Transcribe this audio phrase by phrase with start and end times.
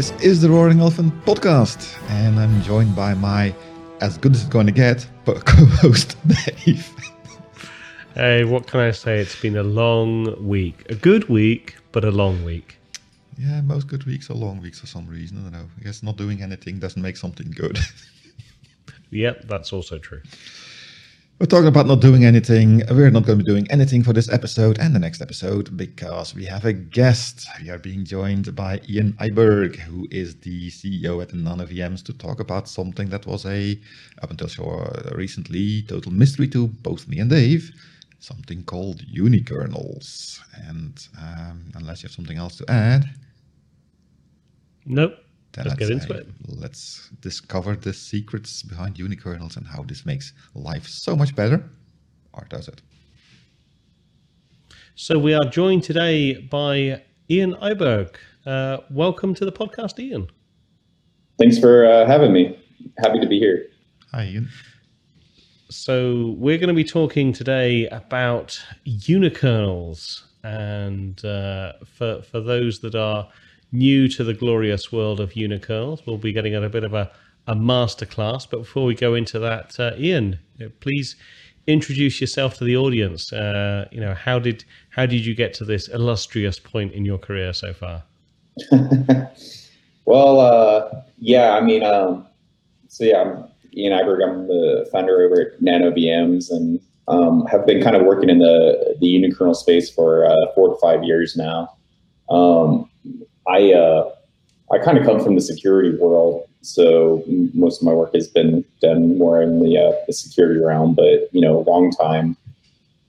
[0.00, 3.54] This is the Roaring Elephant podcast, and I'm joined by my
[4.00, 6.90] as good as it's going to get, but co-host Dave.
[8.14, 9.18] Hey, what can I say?
[9.18, 10.86] It's been a long week.
[10.88, 12.78] A good week, but a long week.
[13.36, 15.36] Yeah, most good weeks are long weeks for some reason.
[15.36, 15.68] I don't know.
[15.78, 17.78] I guess not doing anything doesn't make something good.
[19.10, 20.22] yep, that's also true.
[21.40, 22.82] We're talking about not doing anything.
[22.90, 26.34] We're not going to be doing anything for this episode and the next episode because
[26.34, 27.48] we have a guest.
[27.62, 32.04] We are being joined by Ian Eyberg, who is the CEO at the Nano VMs,
[32.04, 33.80] to talk about something that was a,
[34.22, 37.70] up until so recently, total mystery to both me and Dave.
[38.18, 40.40] Something called unikernels.
[40.68, 43.08] And um, unless you have something else to add.
[44.84, 45.14] Nope.
[45.52, 46.28] Then let's get into it.
[46.46, 51.68] Let's discover the secrets behind unikernels and how this makes life so much better.
[52.32, 52.80] Or does it?
[54.94, 58.14] So we are joined today by Ian Eyberg.
[58.46, 60.28] Uh, welcome to the podcast, Ian.
[61.38, 62.58] Thanks for uh, having me.
[62.98, 63.66] Happy to be here.
[64.12, 64.48] Hi, Ian.
[65.70, 72.94] So we're going to be talking today about unikernels, and uh, for for those that
[72.94, 73.28] are
[73.72, 76.06] new to the glorious world of unikernels.
[76.06, 77.10] We'll be getting a bit of a,
[77.46, 78.46] a masterclass.
[78.50, 80.38] But before we go into that, uh, Ian,
[80.80, 81.16] please
[81.66, 83.32] introduce yourself to the audience.
[83.32, 87.18] Uh, you know, how did how did you get to this illustrious point in your
[87.18, 88.02] career so far?
[90.04, 92.26] well, uh, yeah, I mean, um,
[92.88, 93.44] so yeah, I'm
[93.76, 94.24] Ian Eyberg.
[94.26, 98.38] I'm the founder over at Nano VMs and um, have been kind of working in
[98.38, 101.76] the the unikernel space for uh, four to five years now.
[102.28, 102.89] Um,
[103.48, 104.10] I uh,
[104.72, 107.24] I kind of come from the security world, so
[107.54, 110.94] most of my work has been done more in the, uh, the security realm.
[110.94, 112.36] But you know, long time,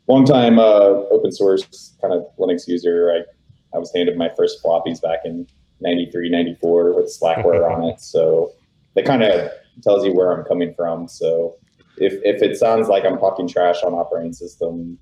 [0.07, 3.11] long time uh, open source kind of Linux user.
[3.11, 5.47] I I was handed my first floppies back in
[5.79, 8.01] 93, 94 with Slackware on it.
[8.01, 8.51] So
[8.95, 11.07] that kind of tells you where I'm coming from.
[11.07, 11.55] So
[11.97, 14.97] if if it sounds like I'm talking trash on operating system,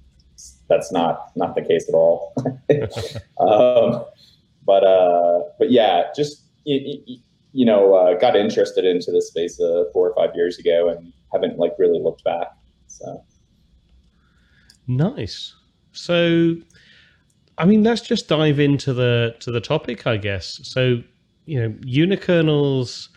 [0.68, 2.34] that's not not the case at all.
[3.39, 4.06] um,
[4.69, 7.02] but uh, but yeah, just you,
[7.53, 11.12] you know, uh, got interested into this space uh, four or five years ago, and
[11.34, 12.50] haven't like really looked back.
[12.85, 13.24] So
[14.85, 15.56] nice.
[15.91, 16.56] So,
[17.57, 20.59] I mean, let's just dive into the to the topic, I guess.
[20.62, 21.01] So,
[21.46, 23.09] you know, unikernels.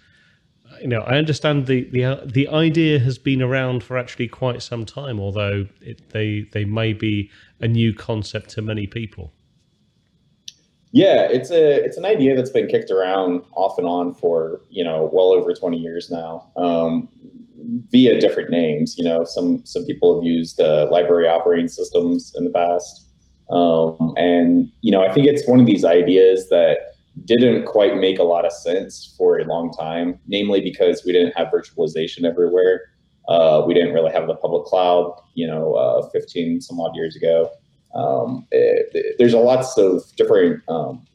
[0.81, 4.87] You know, I understand the the the idea has been around for actually quite some
[4.87, 7.31] time, although it, they they may be
[7.61, 9.34] a new concept to many people.
[10.92, 14.84] Yeah, it's a it's an idea that's been kicked around off and on for you
[14.84, 17.08] know well over twenty years now, um,
[17.91, 18.97] via different names.
[18.98, 23.08] You know, some some people have used uh, library operating systems in the past,
[23.50, 26.92] um, and you know I think it's one of these ideas that
[27.24, 31.34] didn't quite make a lot of sense for a long time, namely because we didn't
[31.34, 32.82] have virtualization everywhere.
[33.28, 37.14] Uh, we didn't really have the public cloud, you know, uh, 15 some odd years
[37.14, 37.50] ago
[37.94, 41.06] um, it, it, there's a lots of different um,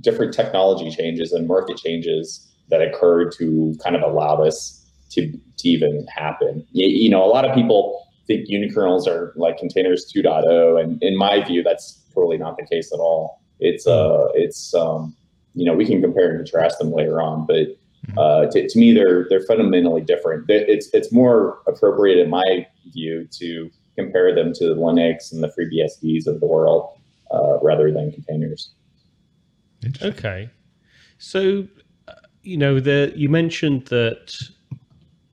[0.00, 5.68] different technology changes and market changes that occurred to kind of allow this to, to
[5.68, 6.64] even happen.
[6.72, 11.16] You, you know, a lot of people think unikernels are like containers 2.0, and in
[11.16, 13.42] my view, that's totally not the case at all.
[13.58, 15.14] It's uh, it's um,
[15.54, 17.66] you know, we can compare and contrast them later on, but
[18.06, 18.18] mm-hmm.
[18.18, 20.46] uh, to, to me, they're they're fundamentally different.
[20.48, 25.48] It's it's more appropriate in my view to compare them to the Linux and the
[25.48, 26.98] FreeBSDs of the world
[27.30, 28.72] uh, rather than containers.
[30.02, 30.50] Okay,
[31.18, 31.66] so
[32.08, 32.12] uh,
[32.42, 34.34] you know, the you mentioned that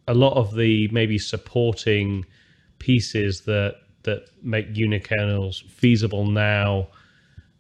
[0.08, 2.26] a lot of the maybe supporting
[2.80, 6.88] pieces that that make unikernels feasible now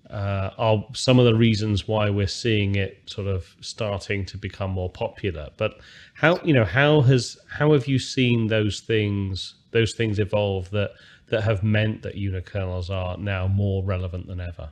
[0.09, 4.71] uh, are some of the reasons why we're seeing it sort of starting to become
[4.71, 5.49] more popular.
[5.57, 5.79] But
[6.13, 10.91] how you know how has how have you seen those things those things evolve that
[11.29, 14.69] that have meant that unikernels are now more relevant than ever?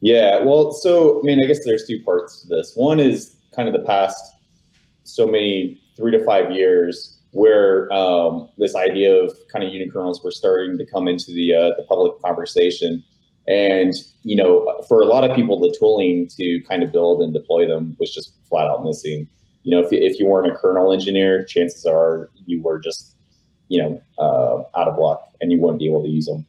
[0.00, 2.72] Yeah, well, so I mean, I guess there's two parts to this.
[2.74, 4.22] One is kind of the past
[5.04, 10.30] so many three to five years where um, this idea of kind of unikernels were
[10.30, 13.02] starting to come into the uh, the public conversation
[13.46, 17.32] and, you know, for a lot of people, the tooling to kind of build and
[17.32, 19.28] deploy them was just flat out missing.
[19.64, 23.13] You know, if, if you weren't a kernel engineer, chances are you were just,
[23.74, 26.46] you know, uh, out of luck and you wouldn't be able to use them.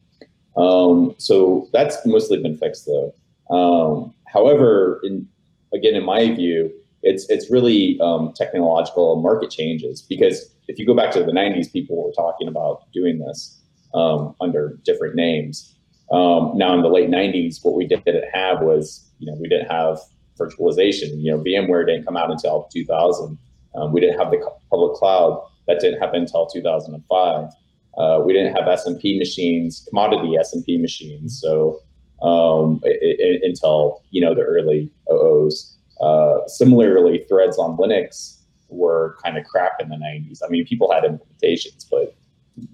[0.55, 3.13] Um, so that's mostly been fixed though.
[3.49, 5.27] Um, however, in,
[5.73, 10.95] again, in my view, it's it's really um, technological market changes because if you go
[10.95, 13.59] back to the 90s, people were talking about doing this
[13.95, 15.75] um, under different names.
[16.11, 19.71] Um, now in the late '90s, what we didn't have was, you know, we didn't
[19.71, 19.97] have
[20.39, 21.19] virtualization.
[21.19, 23.37] You know, VMware didn't come out until 2000.
[23.75, 24.39] Um, we didn't have the
[24.69, 25.43] public cloud.
[25.67, 27.49] That didn't happen until 2005.
[27.97, 31.39] Uh, we didn't have SMP machines, commodity SMP machines.
[31.39, 31.79] So
[32.21, 35.77] um, it, it, until you know the early OOs.
[36.01, 38.39] Uh, similarly, threads on Linux
[38.69, 40.39] were kind of crap in the 90s.
[40.45, 42.15] I mean, people had implementations, but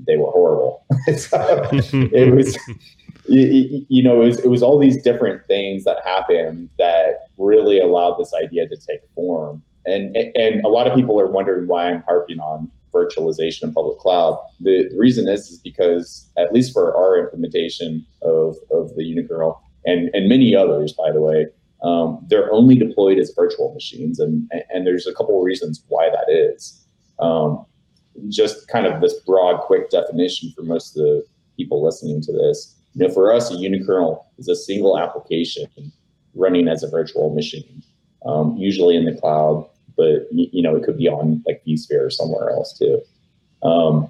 [0.08, 0.86] they were horrible.
[1.08, 2.58] it was,
[3.28, 7.80] you, you, know, it was, it was all these different things that happened that really
[7.80, 9.62] allowed this idea to take form.
[9.86, 13.98] And, and a lot of people are wondering why I'm harping on virtualization and public
[14.00, 14.40] cloud.
[14.60, 19.60] The, the reason is, is because at least for our implementation of, of the unikernel
[19.86, 21.48] and, and many others, by the way,
[21.84, 24.20] um, they're only deployed as virtual machines.
[24.20, 26.86] And, and there's a couple of reasons why that is.
[27.20, 27.66] Um,
[28.30, 31.26] just kind of this broad, quick definition for most of the
[31.58, 32.76] people listening to this.
[32.94, 35.68] You know, for us, a unikernel is a single application
[36.36, 37.82] running as a virtual machine,
[38.26, 39.68] um, usually in the cloud
[40.02, 43.02] but you know it could be on like vSphere or somewhere else too.
[43.64, 44.10] Um,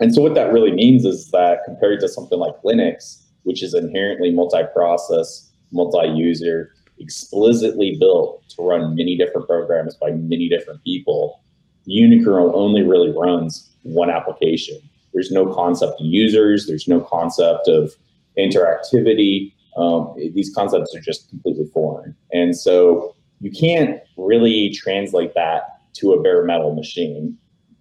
[0.00, 3.74] and so what that really means is that compared to something like Linux, which is
[3.74, 11.40] inherently multi-process, multi-user, explicitly built to run many different programs by many different people,
[11.88, 14.78] Unikernel only really runs one application.
[15.14, 16.66] There's no concept of users.
[16.66, 17.94] There's no concept of
[18.38, 19.52] interactivity.
[19.76, 22.14] Um, these concepts are just completely foreign.
[22.32, 27.36] And so you can't really translate that to a bare metal machine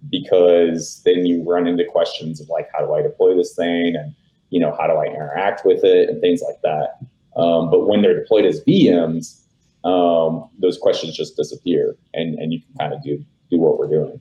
[0.10, 4.14] because then you run into questions of like how do I deploy this thing and
[4.50, 6.98] you know how do I interact with it and things like that.
[7.40, 9.42] Um, but when they're deployed as VMs,
[9.84, 13.90] um, those questions just disappear and and you can kind of do do what we're
[13.90, 14.20] doing.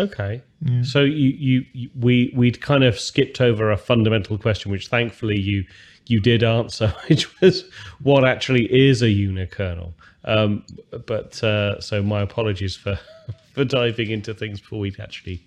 [0.00, 0.82] Okay, yeah.
[0.82, 5.64] so you, you, we we'd kind of skipped over a fundamental question, which thankfully you
[6.06, 7.64] you did answer, which was
[8.02, 9.92] what actually is a unikernel.
[10.24, 10.64] Um,
[11.06, 12.98] but uh, so my apologies for
[13.52, 15.46] for diving into things before we'd actually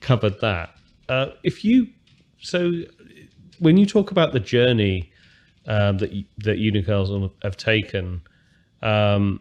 [0.00, 0.74] covered that.
[1.08, 1.88] Uh, if you
[2.40, 2.72] so
[3.58, 5.12] when you talk about the journey
[5.66, 8.22] um, that that unikernels have taken,
[8.82, 9.40] um,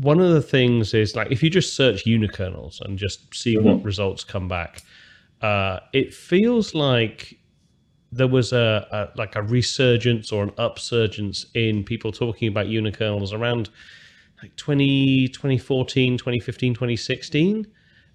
[0.00, 3.68] one of the things is like if you just search unikernels and just see mm-hmm.
[3.68, 4.82] what results come back,
[5.40, 7.38] uh, it feels like
[8.12, 13.32] there was a, a, like a resurgence or an upsurgence in people talking about unikernels
[13.32, 13.70] around
[14.42, 17.66] like 20, 2014, 2015, 2016.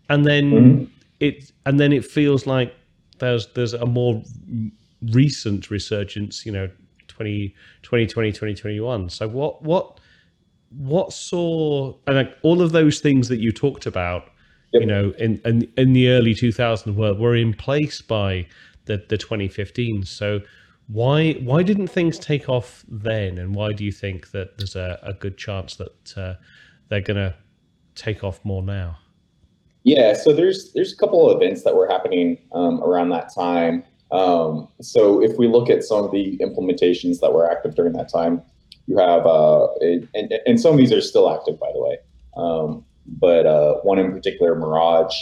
[0.10, 0.84] And then mm-hmm.
[1.20, 2.76] it and then it feels like
[3.20, 4.22] there's there's a more
[5.12, 6.70] recent resurgence, you know,
[7.08, 9.10] 20, 2020, 2021.
[9.10, 10.00] So what what
[10.78, 14.30] what saw and like all of those things that you talked about,
[14.74, 14.82] yep.
[14.82, 18.48] you know, in, in in the early 2000s were were in place by
[18.86, 20.04] the the 2015.
[20.06, 20.42] So
[20.88, 25.00] why why didn't things take off then, and why do you think that there's a,
[25.04, 26.34] a good chance that uh,
[26.90, 27.36] they're going to
[27.96, 28.98] take off more now?
[29.84, 33.84] Yeah, so there's there's a couple of events that were happening um, around that time.
[34.12, 38.10] Um, so if we look at some of the implementations that were active during that
[38.10, 38.42] time,
[38.88, 41.98] you have uh, and, and some of these are still active, by the way.
[42.38, 45.16] Um, but uh, one in particular, Mirage,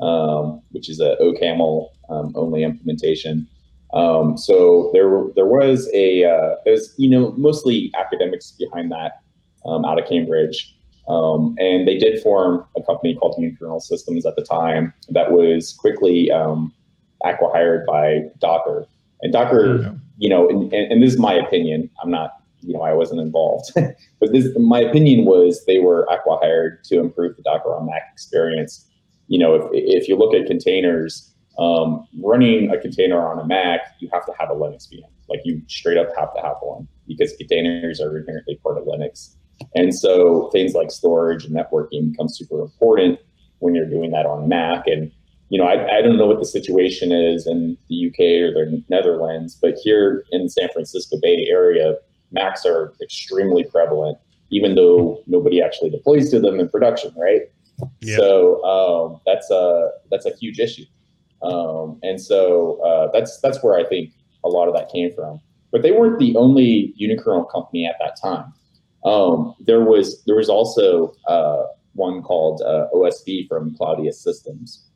[0.00, 3.46] um, which is a OCaml um, only implementation.
[3.94, 9.20] Um, so there, there was a, uh, there's, you know, mostly academics behind that
[9.64, 10.74] um, out of Cambridge.
[11.08, 15.72] Um, and they did form a company called Unikernel Systems at the time that was
[15.72, 16.72] quickly um,
[17.24, 18.86] acquired by Docker.
[19.22, 19.92] And Docker, yeah.
[20.18, 21.90] you know, and, and, this is my opinion.
[22.02, 23.70] I'm not, you know, I wasn't involved,
[24.20, 28.88] but this, my opinion was they were acqui-hired to improve the Docker on Mac experience
[29.28, 33.80] you know, if, if you look at containers, um, running a container on a Mac,
[34.00, 35.04] you have to have a Linux VM.
[35.28, 39.34] Like you straight up have to have one because containers are inherently part of Linux.
[39.74, 43.18] And so things like storage and networking become super important
[43.58, 44.86] when you're doing that on Mac.
[44.86, 45.12] And,
[45.50, 48.82] you know, I, I don't know what the situation is in the UK or the
[48.88, 51.96] Netherlands, but here in San Francisco Bay Area,
[52.30, 54.18] Macs are extremely prevalent,
[54.50, 57.42] even though nobody actually deploys to them in production, right?
[58.16, 60.84] So um, that's a that's a huge issue,
[61.42, 64.12] um, and so uh, that's that's where I think
[64.44, 65.40] a lot of that came from.
[65.70, 68.52] But they weren't the only unikernel company at that time.
[69.04, 74.88] Um, there was there was also uh, one called uh, OSV from Cloudius Systems,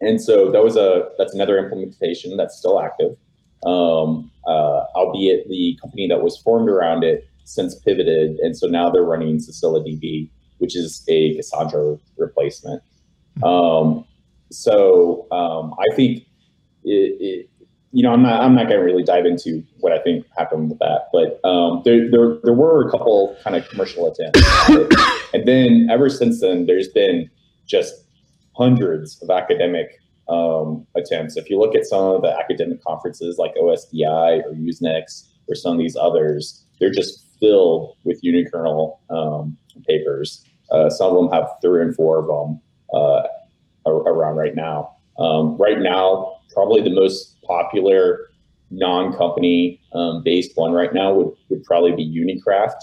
[0.00, 3.16] and so that was a that's another implementation that's still active,
[3.64, 8.90] um, uh, albeit the company that was formed around it since pivoted, and so now
[8.90, 12.82] they're running Scylla DB which is a Cassandra replacement.
[13.42, 14.04] Um,
[14.50, 16.18] so um, I think
[16.84, 17.50] it, it,
[17.92, 20.70] you know, I'm not I'm not going to really dive into what I think happened
[20.70, 24.40] with that, but um, there, there there were a couple kind of commercial attempts,
[25.34, 27.28] and then ever since then, there's been
[27.66, 28.04] just
[28.56, 29.98] hundreds of academic
[30.30, 31.36] um, attempts.
[31.36, 35.72] If you look at some of the academic conferences like OSDI or Usenix or some
[35.72, 39.56] of these others, they're just filled with unikernel um,
[39.86, 40.44] papers.
[40.70, 42.60] Uh, some of them have three and four of them
[42.94, 43.22] uh,
[43.86, 44.94] around right now.
[45.18, 48.30] Um, right now, probably the most popular
[48.70, 52.76] non-company um, based one right now would, would probably be Unikraft.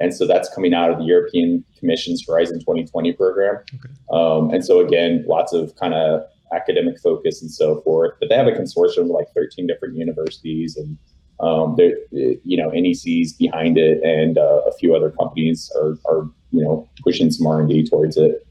[0.00, 3.56] And so that's coming out of the European Commission's Horizon 2020 program.
[3.56, 3.94] Okay.
[4.12, 6.22] Um, and so again, lots of kind of
[6.54, 8.14] academic focus and so forth.
[8.20, 10.98] But they have a consortium of like 13 different universities and
[11.40, 16.28] um, there, you know, NECs behind it, and uh, a few other companies are, are,
[16.50, 18.44] you know, pushing some R and D towards it.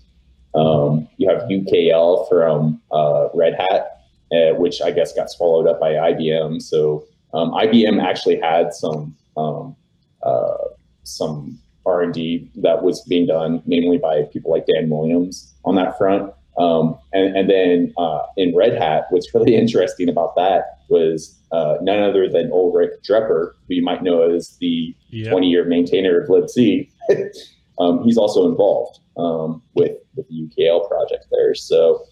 [0.55, 5.79] Um, you have UKL from uh, Red Hat, uh, which I guess got swallowed up
[5.79, 6.61] by IBM.
[6.61, 9.75] So um, IBM actually had some um,
[10.23, 10.55] uh,
[11.03, 15.75] some R and D that was being done, mainly by people like Dan Williams on
[15.75, 16.31] that front.
[16.57, 21.75] Um, and, and, then uh, in Red Hat, what's really interesting about that was uh,
[21.81, 24.95] none other than Ulrich Drepper, who you might know as the
[25.29, 26.89] 20 year maintainer of libc.
[27.79, 31.53] um, he's also involved um, with, with the UKL project there.
[31.53, 32.03] So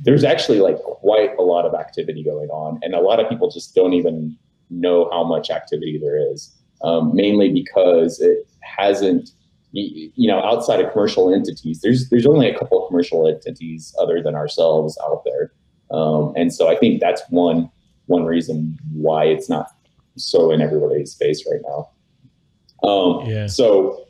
[0.00, 3.50] there's actually like quite a lot of activity going on, and a lot of people
[3.50, 4.36] just don't even
[4.70, 9.30] know how much activity there is, um, mainly because it hasn't
[9.76, 14.22] you know, outside of commercial entities, there's there's only a couple of commercial entities other
[14.22, 15.52] than ourselves out there,
[15.90, 17.70] um, and so I think that's one
[18.06, 19.68] one reason why it's not
[20.16, 22.88] so in everybody's face right now.
[22.88, 23.46] Um, yeah.
[23.46, 24.06] So,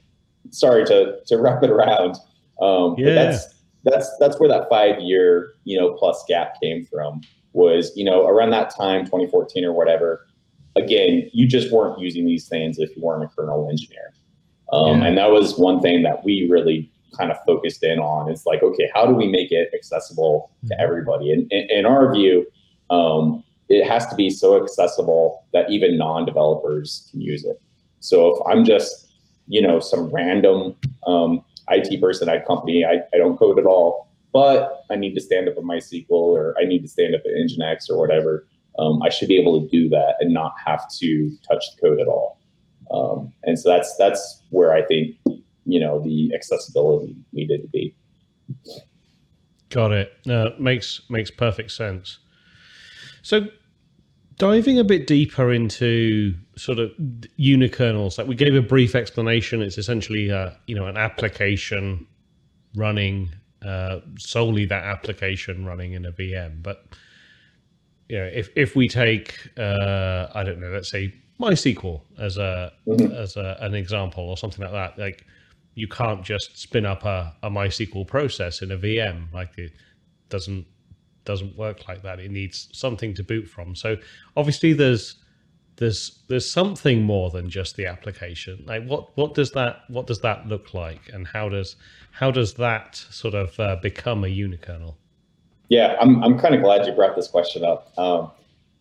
[0.51, 2.17] sorry to to wrap it around.
[2.61, 3.15] Um, yeah.
[3.15, 3.55] that's
[3.85, 7.21] that's that's where that five year you know plus gap came from.
[7.53, 10.27] Was you know around that time, 2014 or whatever.
[10.77, 14.13] Again, you just weren't using these things if you weren't a kernel engineer.
[14.73, 15.07] Um, yeah.
[15.07, 18.31] And that was one thing that we really kind of focused in on.
[18.31, 20.83] Is like, okay, how do we make it accessible to mm-hmm.
[20.83, 21.33] everybody?
[21.33, 22.47] And in our view,
[22.91, 27.61] um, it has to be so accessible that even non-developers can use it.
[28.01, 29.09] So if I'm just,
[29.49, 33.67] you know, some random um, IT person at a company, I, I don't code at
[33.67, 37.23] all, but I need to stand up a MySQL or I need to stand up
[37.25, 38.47] an Nginx or whatever.
[38.79, 42.01] Um, I should be able to do that and not have to touch the code
[42.01, 42.39] at all.
[42.91, 45.17] Um, and so that's that's where I think
[45.65, 47.95] you know the accessibility needed to be.
[49.71, 50.13] Got it.
[50.25, 52.19] No, makes makes perfect sense.
[53.23, 53.49] So
[54.39, 56.91] diving a bit deeper into sort of
[57.39, 59.63] unikernels, like we gave a brief explanation.
[59.63, 62.07] It's essentially a, you know an application
[62.75, 63.31] running
[63.65, 66.63] uh, solely that application running in a VM.
[66.63, 66.85] But
[68.09, 72.73] you know, if if we take uh, I don't know, let's say MySQL as a
[72.87, 73.13] mm-hmm.
[73.13, 74.99] as a, an example or something like that.
[74.99, 75.27] Like
[75.75, 79.33] you can't just spin up a, a MySQL process in a VM.
[79.33, 79.73] Like it
[80.29, 80.67] doesn't
[81.25, 82.21] doesn't work like that.
[82.21, 83.75] It needs something to boot from.
[83.75, 83.97] So
[84.37, 85.17] obviously there's
[85.77, 88.65] there's there's something more than just the application.
[88.67, 91.77] Like what what does that what does that look like, and how does
[92.13, 94.95] how does that sort of uh, become a unikernel?
[95.69, 97.93] Yeah, I'm I'm kind of glad you brought this question up.
[97.99, 98.31] Um,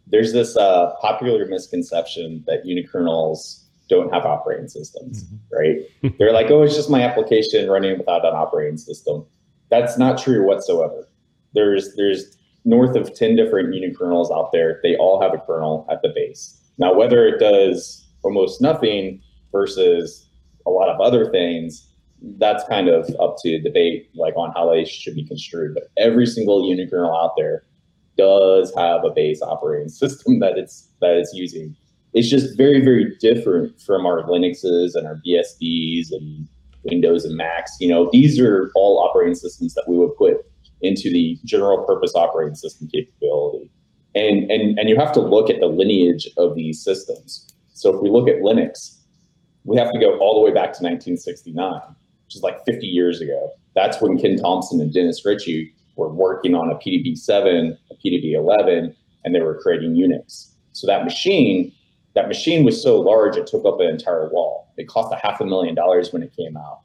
[0.07, 5.55] there's this uh, popular misconception that unikernels don't have operating systems, mm-hmm.
[5.55, 6.17] right?
[6.19, 9.25] They're like, oh, it's just my application running without an operating system.
[9.69, 11.07] That's not true whatsoever.
[11.53, 14.79] There's there's north of 10 different unikernels out there.
[14.83, 16.59] They all have a kernel at the base.
[16.77, 19.21] Now, whether it does almost nothing
[19.51, 20.27] versus
[20.65, 21.87] a lot of other things,
[22.37, 25.75] that's kind of up to debate, like on how they should be construed.
[25.75, 27.63] But every single unikernel out there
[28.17, 31.75] does have a base operating system that it's that it's using.
[32.13, 36.47] It's just very, very different from our Linuxes and our BSDs and
[36.85, 37.75] Windows and Macs.
[37.79, 40.37] You know, these are all operating systems that we would put
[40.81, 43.69] into the general purpose operating system capability.
[44.13, 47.53] And, and, and you have to look at the lineage of these systems.
[47.73, 48.97] So if we look at Linux,
[49.65, 51.81] we have to go all the way back to 1969,
[52.25, 53.51] which is like 50 years ago.
[53.75, 59.35] That's when Ken Thompson and Dennis Ritchie were working on a PDP7, a PDP11, and
[59.35, 60.51] they were creating Unix.
[60.73, 61.71] So that machine,
[62.13, 64.73] that machine was so large it took up an entire wall.
[64.77, 66.81] It cost a half a million dollars when it came out.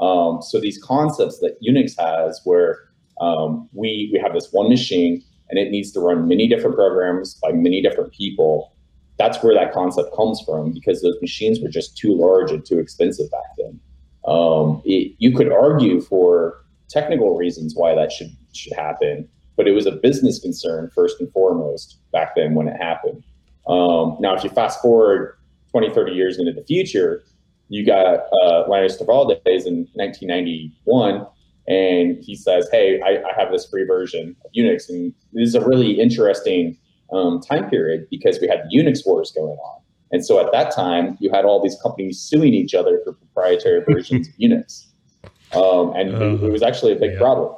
[0.00, 2.78] Um, so these concepts that Unix has, where
[3.20, 7.34] um, we we have this one machine and it needs to run many different programs
[7.34, 8.72] by many different people.
[9.18, 12.78] That's where that concept comes from because those machines were just too large and too
[12.78, 13.80] expensive back then.
[14.26, 19.28] Um, it, you could argue for technical reasons why that should should happen.
[19.56, 23.22] But it was a business concern first and foremost back then when it happened.
[23.66, 25.36] Um, now, if you fast forward
[25.70, 27.24] 20, 30 years into the future,
[27.68, 31.26] you got uh, Linus Torvalds in 1991,
[31.66, 35.54] and he says, "Hey, I, I, have this free version of Unix," and this is
[35.54, 36.76] a really interesting
[37.12, 39.80] um, time period because we had the Unix wars going on,
[40.12, 43.82] and so at that time, you had all these companies suing each other for proprietary
[43.90, 44.86] versions of Unix,
[45.54, 47.18] um, and uh, it, it, was actually a big yeah.
[47.18, 47.56] problem.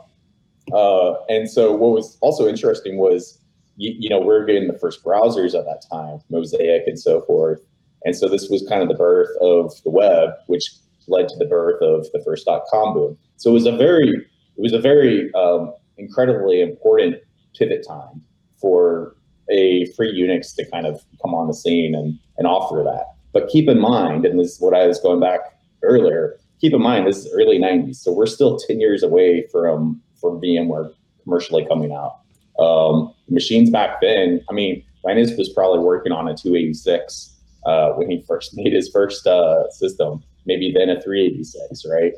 [0.73, 3.39] Uh, and so, what was also interesting was,
[3.77, 7.23] you, you know, we are getting the first browsers at that time, Mosaic and so
[7.23, 7.61] forth.
[8.05, 10.71] And so, this was kind of the birth of the web, which
[11.09, 13.19] led to the birth of the first dot .com boom.
[13.37, 17.17] So it was a very, it was a very um, incredibly important
[17.57, 18.23] pivot time
[18.61, 19.17] for
[19.51, 23.07] a free Unix to kind of come on the scene and, and offer that.
[23.33, 25.41] But keep in mind, and this is what I was going back
[25.83, 27.97] earlier, keep in mind this is early 90s.
[27.97, 30.01] So we're still 10 years away from
[30.33, 30.93] VMware
[31.23, 32.21] commercially coming out.
[32.59, 38.11] Um, machines back then, I mean, Linus was probably working on a 286 uh, when
[38.11, 42.13] he first made his first uh, system, maybe then a 386, right?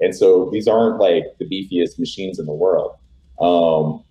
[0.00, 2.96] And so these aren't like the beefiest machines in the world.
[3.40, 4.04] Um,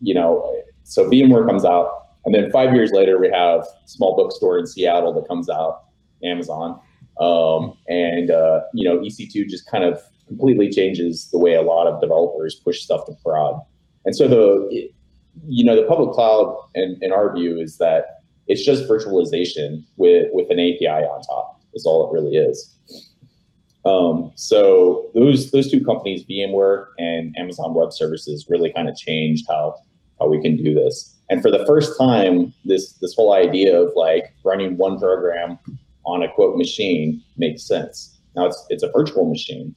[0.00, 4.58] you know, so VMware comes out, and then five years later, we have small bookstore
[4.58, 5.84] in Seattle that comes out,
[6.24, 6.80] Amazon,
[7.20, 11.86] um, and uh, you know, EC2 just kind of completely changes the way a lot
[11.86, 13.60] of developers push stuff to prod.
[14.04, 14.90] And so the
[15.46, 20.28] you know the public cloud, in, in our view, is that it's just virtualization with
[20.32, 21.60] with an API on top.
[21.74, 22.74] Is all it really is.
[23.84, 29.46] Um, so those those two companies, VMware and Amazon Web Services, really kind of changed
[29.48, 29.76] how
[30.18, 31.14] how we can do this.
[31.28, 35.58] And for the first time, this this whole idea of like running one program
[36.04, 38.18] on a quote machine makes sense.
[38.34, 39.74] Now it's it's a virtual machine,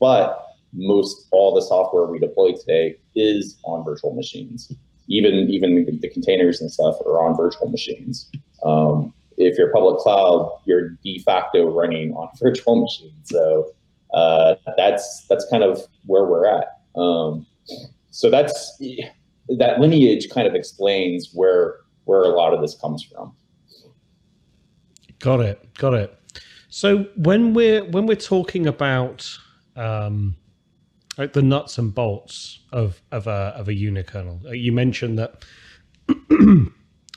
[0.00, 4.72] but most all the software we deploy today is on virtual machines.
[5.08, 8.30] Even even the containers and stuff are on virtual machines.
[8.62, 13.30] Um, if you're public cloud, you're de facto running on virtual machines.
[13.30, 13.72] So
[14.12, 16.80] uh, that's that's kind of where we're at.
[16.96, 17.46] Um,
[18.10, 18.76] so that's
[19.48, 23.34] that lineage kind of explains where where a lot of this comes from.
[25.18, 25.74] Got it.
[25.74, 26.18] Got it.
[26.68, 29.38] So when we're when we're talking about
[29.78, 30.36] um,
[31.16, 35.44] like the nuts and bolts of of a of a unikernel, uh, you mentioned that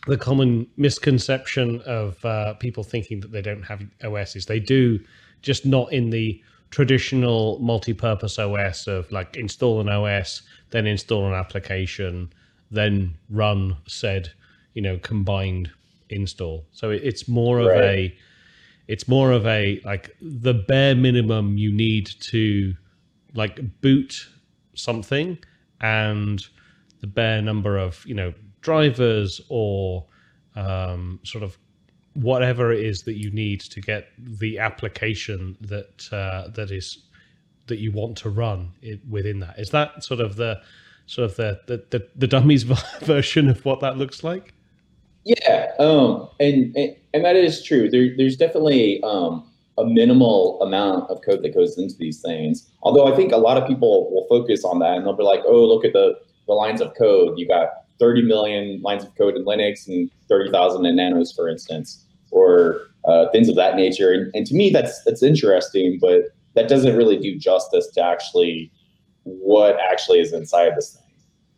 [0.08, 4.46] the common misconception of uh, people thinking that they don't have OSs.
[4.46, 5.00] They do,
[5.42, 11.34] just not in the traditional multi-purpose OS of like install an OS, then install an
[11.34, 12.32] application,
[12.72, 14.32] then run said,
[14.74, 15.70] you know, combined
[16.10, 16.66] install.
[16.72, 17.84] So it's more of right.
[17.84, 18.16] a,
[18.88, 22.74] it's more of a like the bare minimum you need to
[23.34, 24.28] like boot
[24.76, 25.38] something
[25.80, 26.46] and
[27.00, 30.06] the bare number of you know drivers or
[30.56, 31.58] um, sort of
[32.14, 37.06] whatever it is that you need to get the application that uh, that is
[37.68, 39.58] that you want to run it, within that.
[39.58, 40.62] Is that sort of the
[41.06, 42.64] sort of the the, the, the dummies
[43.02, 44.54] version of what that looks like?
[45.24, 47.90] Yeah, um, and, and, and that is true.
[47.90, 52.70] There, there's definitely um, a minimal amount of code that goes into these things.
[52.82, 55.42] Although I think a lot of people will focus on that and they'll be like,
[55.46, 56.16] "Oh, look at the
[56.48, 57.38] the lines of code.
[57.38, 62.04] You got 30 million lines of code in Linux and 30,000 in Nanos, for instance,
[62.32, 64.12] or uh, things of that nature.
[64.12, 66.24] And, and to me, that's that's interesting, but
[66.56, 68.72] that doesn't really do justice to actually
[69.24, 71.01] what actually is inside this thing.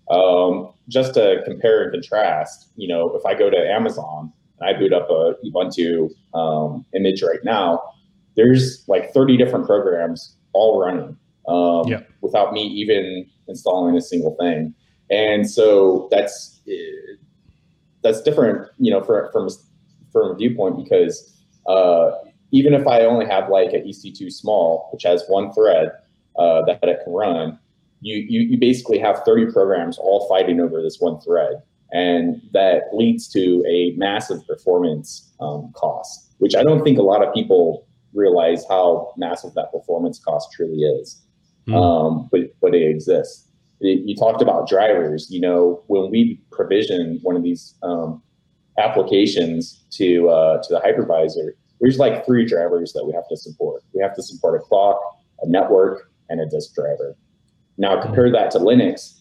[0.10, 4.78] Um, just to compare and contrast, you know, if I go to Amazon and I
[4.78, 7.82] boot up a Ubuntu um, image right now,
[8.36, 12.02] there's like 30 different programs all running um, yeah.
[12.22, 14.74] without me even installing a single thing
[15.10, 16.62] and so that's
[18.04, 19.50] that's different, you know, for, from
[20.12, 22.12] from a viewpoint because uh,
[22.52, 25.92] even if I only have like an EC2 small, which has one thread
[26.38, 27.60] uh, that it can run,
[28.04, 31.62] you, you you basically have 30 programs all fighting over this one thread,
[31.92, 37.26] and that leads to a massive performance um, cost, which I don't think a lot
[37.26, 41.22] of people realize how massive that performance cost truly is.
[41.68, 41.76] Mm.
[41.76, 43.48] Um, but but it exists
[43.84, 45.28] you talked about drivers.
[45.30, 48.22] You know, when we provision one of these um,
[48.78, 53.84] applications to uh, to the hypervisor, there's like three drivers that we have to support.
[53.94, 55.00] We have to support a clock,
[55.42, 57.16] a network, and a disk driver.
[57.78, 59.20] Now compare that to Linux.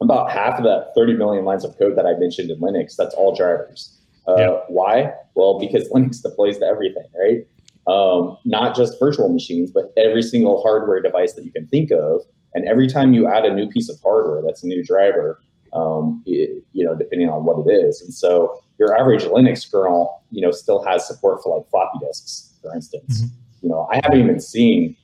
[0.00, 3.14] About half of that 30 million lines of code that I mentioned in Linux, that's
[3.14, 3.98] all drivers.
[4.26, 4.60] Uh, yeah.
[4.68, 5.12] Why?
[5.34, 7.46] Well, because Linux deploys to everything, right?
[7.86, 12.20] Um, not just virtual machines, but every single hardware device that you can think of
[12.54, 15.40] And every time you add a new piece of hardware, that's a new driver,
[15.72, 18.00] um, it, you know, depending on what it is.
[18.02, 22.52] And so your average Linux kernel, you know, still has support for like floppy disks,
[22.60, 23.22] for instance.
[23.22, 23.36] Mm-hmm.
[23.62, 24.96] You know, I haven't even seen,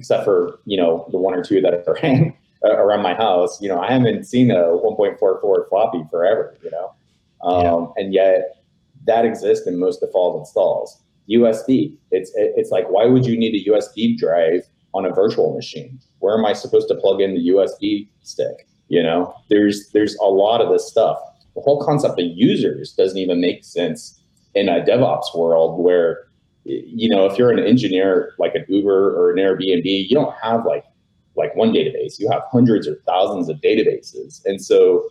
[0.00, 3.60] except for you know the one or two that are hanging around my house.
[3.60, 6.56] You know, I haven't seen a 1.44 floppy forever.
[6.64, 6.94] You know,
[7.42, 8.02] um, yeah.
[8.02, 8.56] and yet
[9.06, 11.00] that exists in most default installs.
[11.30, 14.62] USB, it's it's like why would you need a USB drive
[14.94, 16.00] on a virtual machine?
[16.18, 18.66] Where am I supposed to plug in the USB stick?
[18.88, 21.18] You know, there's there's a lot of this stuff.
[21.54, 24.20] The whole concept of users doesn't even make sense
[24.54, 26.29] in a DevOps world where
[26.64, 30.64] you know if you're an engineer like an Uber or an Airbnb, you don't have
[30.64, 30.84] like
[31.36, 32.18] like one database.
[32.18, 35.08] You have hundreds or thousands of databases, and so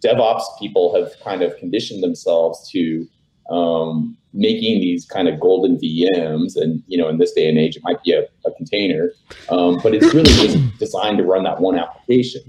[0.00, 3.06] DevOps people have kind of conditioned themselves to
[3.50, 6.56] um, making these kind of golden VMs.
[6.56, 9.12] And, you know, in this day and age, it might be a, a container,
[9.50, 12.42] um, but it's really just designed to run that one application.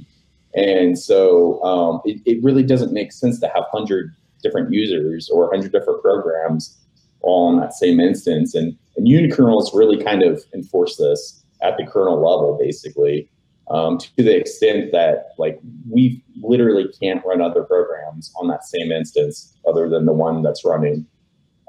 [0.55, 5.49] And so um, it, it really doesn't make sense to have 100 different users or
[5.49, 6.77] 100 different programs
[7.23, 8.53] all on that same instance.
[8.53, 13.29] And, and unikernels really kind of enforce this at the kernel level, basically
[13.69, 15.59] um, to the extent that like
[15.89, 20.65] we literally can't run other programs on that same instance other than the one that's
[20.65, 21.05] running.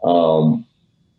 [0.02, 0.66] Um,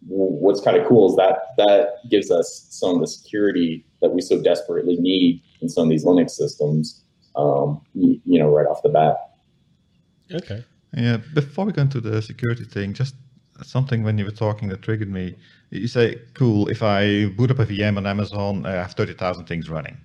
[0.08, 4.21] what's kind of cool is that that gives us some of the security that we
[4.21, 7.04] so desperately need in some of these Linux systems.
[7.36, 9.17] Um, you, you know, right off the bat.
[10.32, 10.63] Okay.
[10.93, 11.17] Yeah.
[11.34, 13.15] Before we go into the security thing, just
[13.63, 15.36] something when you were talking that triggered me.
[15.72, 19.46] You say, "Cool, if I boot up a VM on Amazon, I have thirty thousand
[19.46, 19.98] things running."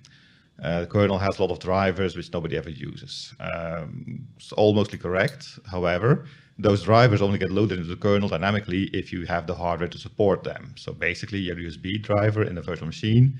[0.61, 3.33] Uh, the kernel has a lot of drivers which nobody ever uses.
[3.39, 5.59] Um, it's almost correct.
[5.65, 6.25] However,
[6.59, 9.97] those drivers only get loaded into the kernel dynamically if you have the hardware to
[9.97, 10.75] support them.
[10.77, 13.39] So basically, your USB driver in the virtual machine,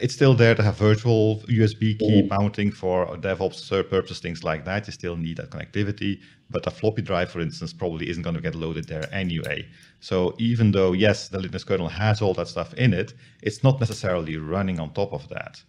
[0.00, 2.28] it's still there to have virtual USB key mm.
[2.28, 4.86] mounting for DevOps purposes, things like that.
[4.86, 6.20] You still need that connectivity,
[6.50, 9.66] but a floppy drive, for instance, probably isn't going to get loaded there anyway.
[10.00, 13.80] So even though, yes, the Linux kernel has all that stuff in it, it's not
[13.80, 15.62] necessarily running on top of that.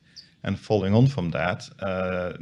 [0.43, 2.33] And following on from that, uh,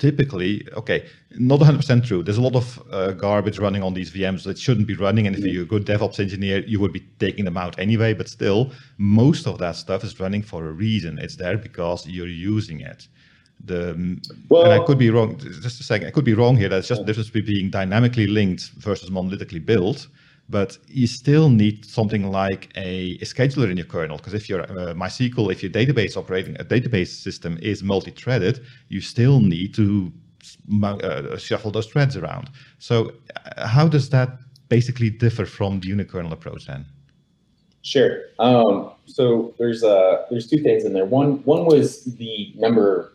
[0.00, 1.06] typically, okay,
[1.38, 2.22] not 100% true.
[2.22, 5.26] There's a lot of uh, garbage running on these VMs that shouldn't be running.
[5.26, 8.14] And if you're a good DevOps engineer, you would be taking them out anyway.
[8.14, 11.18] But still, most of that stuff is running for a reason.
[11.18, 13.06] It's there because you're using it.
[13.62, 15.38] The, well, and I could be wrong.
[15.38, 16.08] Just a second.
[16.08, 16.70] I could be wrong here.
[16.70, 20.08] That's just the difference between being dynamically linked versus monolithically built
[20.50, 24.62] but you still need something like a, a scheduler in your kernel because if your
[24.62, 30.12] uh, MySQL, if your database operating a database system is multi-threaded, you still need to
[30.82, 32.50] uh, shuffle those threads around.
[32.78, 36.84] So, uh, how does that basically differ from the unikernel approach then?
[37.82, 38.22] Sure.
[38.38, 41.04] Um, so there's uh, there's two things in there.
[41.04, 43.12] One one was the number,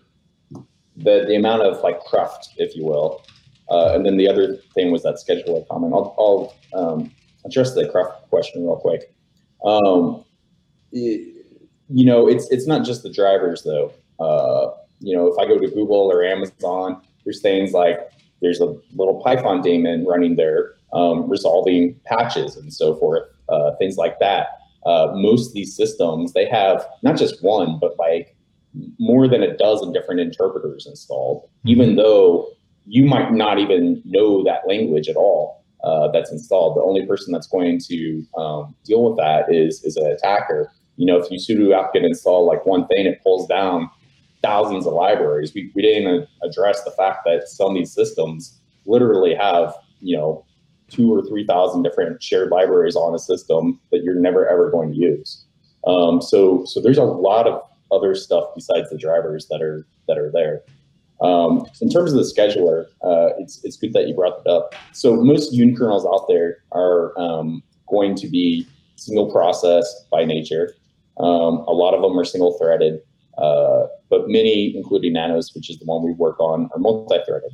[0.95, 3.23] the the amount of like cruft, if you will,
[3.69, 5.93] uh, and then the other thing was that scheduler comment.
[5.93, 7.11] I'll, I'll um,
[7.45, 9.13] address the cruft question real quick.
[9.63, 10.23] Um,
[10.91, 11.45] it,
[11.89, 13.93] you know, it's it's not just the drivers though.
[14.19, 17.99] Uh, you know, if I go to Google or Amazon, there's things like
[18.41, 23.97] there's a little Python daemon running there, um, resolving patches and so forth, uh, things
[23.97, 24.47] like that.
[24.85, 28.35] Uh, most of these systems they have not just one, but like
[28.99, 31.69] more than a dozen different interpreters installed, mm-hmm.
[31.69, 32.49] even though
[32.87, 36.77] you might not even know that language at all uh, that's installed.
[36.77, 40.71] The only person that's going to um, deal with that is is an attacker.
[40.97, 43.89] You know, if you sudo apt-get install like one thing, it pulls down
[44.41, 45.53] thousands of libraries.
[45.53, 50.45] We, we didn't address the fact that some of these systems literally have, you know,
[50.87, 54.97] two or 3,000 different shared libraries on a system that you're never ever going to
[54.97, 55.45] use.
[55.87, 57.61] Um, so, so there's a lot of
[57.91, 60.61] other stuff besides the drivers that are that are there.
[61.21, 64.75] Um, in terms of the scheduler, uh, it's, it's good that you brought that up.
[64.91, 70.73] So most unikernels out there are um, going to be single process by nature.
[71.17, 73.01] Um, a lot of them are single threaded,
[73.37, 77.51] uh, but many, including Nanos, which is the one we work on, are multi-threaded.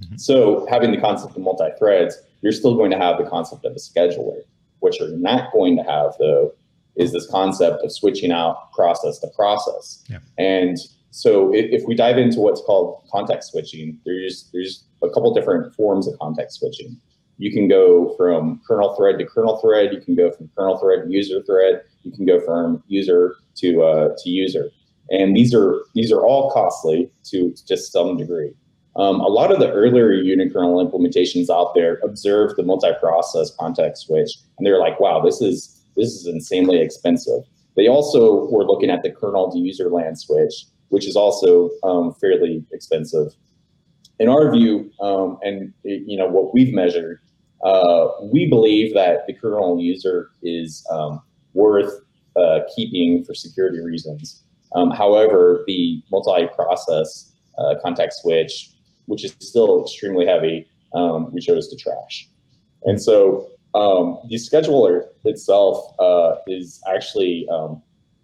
[0.00, 0.16] Mm-hmm.
[0.16, 3.76] So having the concept of multi-threads, you're still going to have the concept of a
[3.76, 4.42] scheduler.
[4.80, 6.52] What you're not going to have, though,
[6.96, 10.04] is this concept of switching out process to process.
[10.08, 10.18] Yeah.
[10.38, 10.76] And
[11.10, 16.06] so if, we dive into what's called context switching, there's there's a couple different forms
[16.06, 16.96] of context switching.
[17.38, 19.92] You can go from kernel thread to kernel thread.
[19.92, 21.82] You can go from kernel thread to user thread.
[22.02, 24.70] You can go from user to uh, to user,
[25.10, 28.52] and these are these are all costly to just some degree.
[28.96, 34.30] Um, a lot of the earlier unikernel implementations out there observed the multi-process context switch,
[34.58, 37.42] and they're like, "Wow, this is this is insanely expensive."
[37.76, 42.12] They also were looking at the kernel to user land switch, which is also um,
[42.20, 43.32] fairly expensive.
[44.18, 47.20] In our view, um, and you know what we've measured,
[47.64, 51.22] uh, we believe that the kernel user is um,
[51.54, 51.92] worth
[52.36, 54.44] uh, keeping for security reasons.
[54.74, 58.70] Um, however, the multi-process uh, context switch,
[59.06, 62.28] which is still extremely heavy, um, we chose to trash.
[62.84, 67.48] And so um, the scheduler itself uh, is actually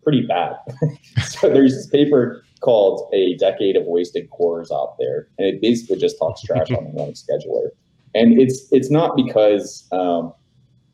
[0.02, 0.56] pretty bad.
[1.24, 5.98] so there's this paper called "A Decade of Wasted Cores" out there, and it basically
[5.98, 7.68] just talks trash on the Linux scheduler.
[8.14, 10.32] And it's it's not because um,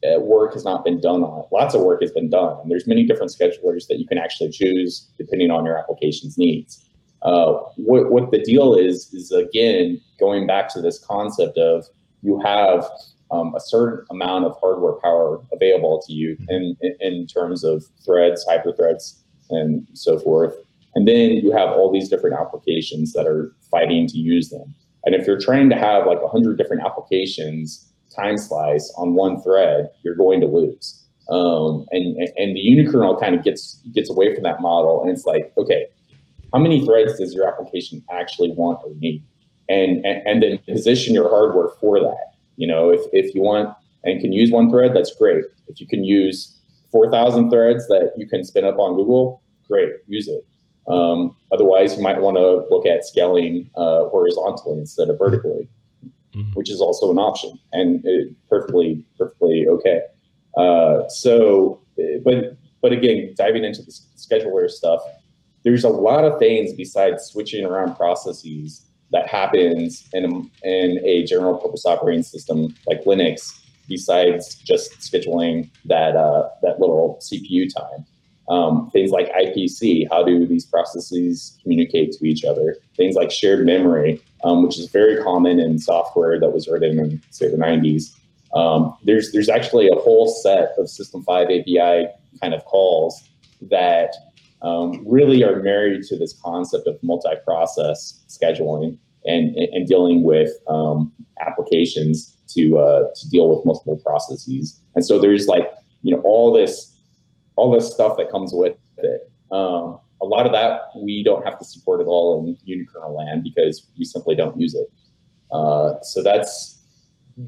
[0.05, 1.47] uh, work has not been done on it.
[1.53, 4.51] Lots of work has been done, and there's many different schedulers that you can actually
[4.51, 6.85] choose depending on your application's needs.
[7.23, 11.87] Uh, what, what the deal is is again going back to this concept of
[12.23, 12.85] you have
[13.31, 17.85] um, a certain amount of hardware power available to you in, in, in terms of
[18.05, 19.21] threads, hyperthreads,
[19.51, 20.55] and so forth.
[20.95, 24.75] And then you have all these different applications that are fighting to use them.
[25.05, 29.91] And if you're trying to have like 100 different applications time slice on one thread,
[30.05, 30.99] you're going to lose.
[31.31, 35.25] Um, and and the unikernel kind of gets gets away from that model, and it's
[35.25, 35.87] like, okay,
[36.53, 39.25] how many threads does your application actually want or need?
[39.69, 42.35] And, and, and then position your hardware for that.
[42.57, 43.75] You know, if, if you want
[44.05, 45.45] and can use one thread, that's great.
[45.69, 46.59] If you can use
[46.91, 50.45] 4,000 threads that you can spin up on Google, great, use it.
[50.89, 55.69] Um, otherwise, you might want to look at scaling uh, horizontally instead of vertically,
[56.35, 56.51] mm-hmm.
[56.55, 60.01] which is also an option and it, perfectly, perfectly okay.
[60.57, 61.81] Uh, so,
[62.25, 65.01] but but again, diving into the scheduler stuff,
[65.65, 71.25] there's a lot of things besides switching around processes that happens in a, in a
[71.25, 78.05] general purpose operating system like Linux, besides just scheduling that uh, that little CPU time.
[78.49, 82.77] Um, things like IPC, how do these processes communicate to each other?
[82.97, 87.23] Things like shared memory, um, which is very common in software that was written in
[87.31, 88.13] say the 90s.
[88.55, 92.09] Um, there's there's actually a whole set of System 5 API
[92.41, 93.23] kind of calls
[93.71, 94.15] that
[94.63, 101.13] um, really are married to this concept of multi-process scheduling and, and dealing with um,
[101.41, 104.81] applications to uh, to deal with multiple processes.
[104.95, 105.71] And so there's like
[106.03, 106.92] you know all this
[107.57, 109.31] all this stuff that comes with it.
[109.51, 113.43] Um, a lot of that we don't have to support at all in unikernel land
[113.43, 114.89] because we simply don't use it.
[115.51, 116.81] Uh, so that's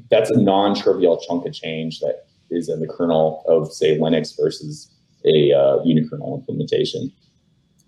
[0.09, 4.91] that's a non-trivial chunk of change that is in the kernel of say Linux versus
[5.25, 7.11] a uh, unikernel implementation.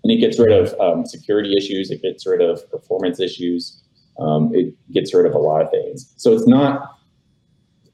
[0.02, 3.82] And it gets rid of um, security issues, it gets rid of performance issues,
[4.18, 6.12] um, it gets rid of a lot of things.
[6.16, 6.97] So it's not,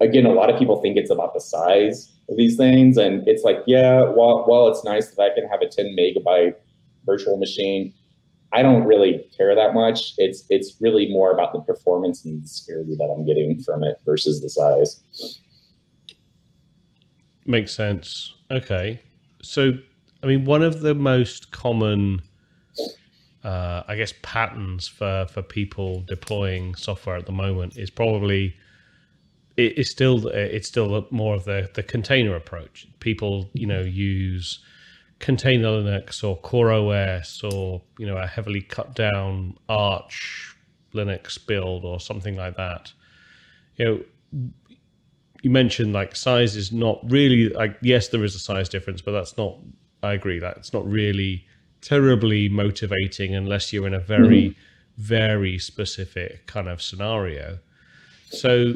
[0.01, 2.97] again, a lot of people think it's about the size of these things.
[2.97, 6.55] And it's like, yeah, while, while it's nice that I can have a 10 megabyte
[7.05, 7.93] virtual machine,
[8.53, 10.15] I don't really care that much.
[10.17, 13.97] It's it's really more about the performance and the security that I'm getting from it
[14.07, 15.03] versus the size.
[17.47, 18.33] Makes sense.
[18.53, 19.01] Okay
[19.45, 19.73] so
[20.23, 22.23] I mean, one of the most common,
[23.45, 28.57] uh, I guess, patterns for for people deploying software at the moment is probably
[29.57, 32.87] it, it's still it's still more of the the container approach.
[33.01, 34.61] People, you know, use
[35.19, 40.57] container Linux or CoreOS or you know a heavily cut down Arch
[40.93, 42.93] Linux build or something like that.
[43.77, 43.85] You
[44.33, 44.51] know,
[45.45, 49.13] you mentioned like size is not really like yes there is a size difference but
[49.13, 49.55] that's not
[50.03, 51.47] i agree that it's not really
[51.83, 55.03] terribly motivating unless you're in a very mm-hmm.
[55.03, 57.59] very specific kind of scenario
[58.31, 58.75] so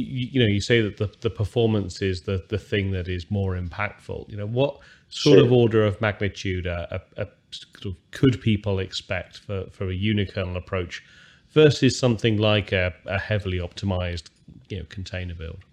[0.00, 3.30] you, you, know you say that the, the performance is the, the thing that is
[3.30, 4.78] more impactful you know what
[5.08, 5.44] sort sure.
[5.44, 7.28] of order of magnitude a, a, a
[8.10, 11.02] could people expect for, for a unikernel approach
[11.50, 14.30] versus something like a, a heavily optimized
[14.68, 15.64] you know container build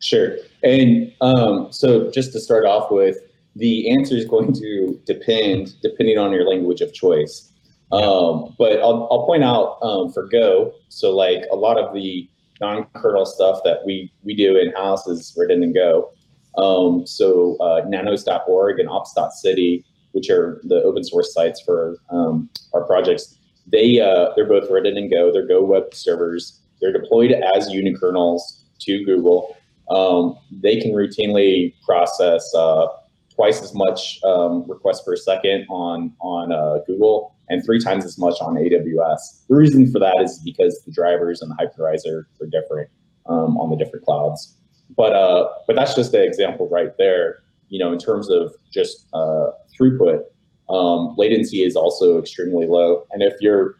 [0.00, 0.36] Sure.
[0.62, 3.18] And um, so just to start off with,
[3.56, 7.52] the answer is going to depend depending on your language of choice.
[7.92, 12.28] Um, but I'll, I'll point out um, for Go, so like a lot of the
[12.60, 16.12] non-kernel stuff that we, we do in-house is written in Go.
[16.58, 22.84] Um, so uh, nanos.org and ops.city, which are the open source sites for um, our
[22.84, 25.32] projects, they, uh, they're both written in Go.
[25.32, 26.60] They're Go web servers.
[26.80, 29.56] They're deployed as unikernels to Google
[29.90, 32.86] um, they can routinely process uh,
[33.34, 38.16] twice as much um, requests per second on on uh, Google and three times as
[38.16, 39.46] much on AWS.
[39.48, 42.88] The reason for that is because the drivers and the hypervisor are different
[43.26, 44.56] um, on the different clouds.
[44.96, 47.42] But uh, but that's just the example right there.
[47.68, 50.22] You know, in terms of just uh, throughput,
[50.70, 53.04] Um, latency is also extremely low.
[53.10, 53.76] And if you're,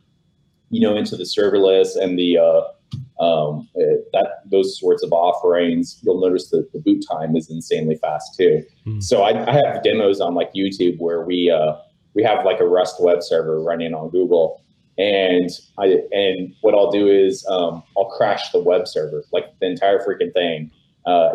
[0.70, 2.62] you know, into the serverless and the uh,
[3.22, 3.68] um,
[4.12, 8.64] that those sorts of offerings, you'll notice that the boot time is insanely fast too.
[8.86, 9.02] Mm.
[9.02, 11.74] So I, I, have demos on like YouTube where we uh,
[12.14, 14.62] we have like a Rust web server running on Google,
[14.98, 19.66] and I and what I'll do is um, I'll crash the web server, like the
[19.66, 20.70] entire freaking thing.
[21.06, 21.30] Uh,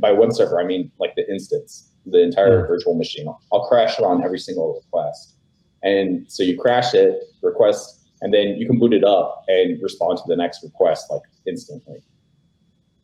[0.00, 2.68] by web server, I mean like the instance, the entire mm.
[2.68, 3.26] virtual machine.
[3.52, 5.34] I'll crash it on every single request,
[5.82, 10.18] and so you crash it, request and then you can boot it up and respond
[10.18, 12.02] to the next request like instantly.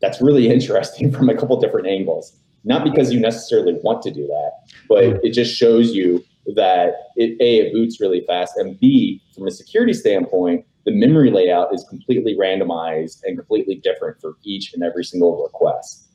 [0.00, 2.36] That's really interesting from a couple different angles.
[2.64, 4.52] Not because you necessarily want to do that,
[4.88, 9.46] but it just shows you that it, a it boots really fast, and b from
[9.46, 14.82] a security standpoint, the memory layout is completely randomized and completely different for each and
[14.82, 16.08] every single request.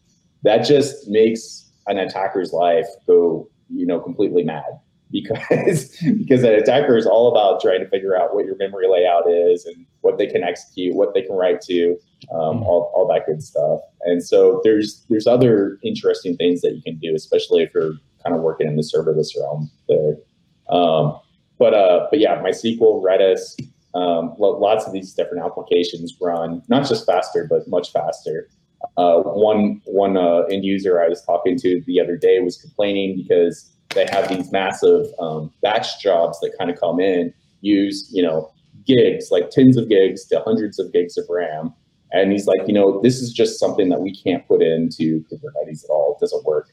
[0.43, 4.79] That just makes an attacker's life go, you know, completely mad
[5.11, 9.27] because because an attacker is all about trying to figure out what your memory layout
[9.27, 11.97] is and what they can execute, what they can write to,
[12.31, 12.63] um, hmm.
[12.63, 13.79] all, all that good stuff.
[14.03, 18.35] And so there's there's other interesting things that you can do, especially if you're kind
[18.35, 20.15] of working in the serverless realm there.
[20.69, 21.19] Um,
[21.57, 23.59] but uh, but yeah, MySQL, Redis,
[23.95, 28.47] um, lots of these different applications run not just faster, but much faster.
[28.97, 33.17] Uh, one one uh, end user I was talking to the other day was complaining
[33.17, 38.21] because they have these massive um, batch jobs that kind of come in, use, you
[38.21, 38.51] know,
[38.85, 41.73] gigs, like tens of gigs to hundreds of gigs of RAM.
[42.11, 45.83] And he's like, you know, this is just something that we can't put into Kubernetes
[45.83, 46.15] at all.
[46.15, 46.69] It doesn't work.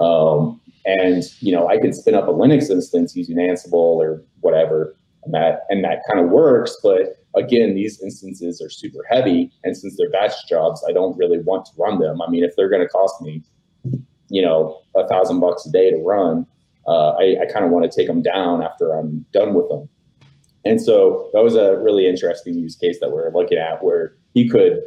[0.00, 4.94] Um, and you know, I can spin up a Linux instance using Ansible or whatever,
[5.24, 6.76] and that and that kind of works.
[6.82, 11.38] But again, these instances are super heavy, and since they're batch jobs, I don't really
[11.38, 12.20] want to run them.
[12.22, 13.42] I mean, if they're going to cost me,
[14.28, 16.46] you know, a thousand bucks a day to run,
[16.86, 19.88] uh, I, I kind of want to take them down after I'm done with them.
[20.64, 24.48] And so that was a really interesting use case that we're looking at where he
[24.48, 24.80] could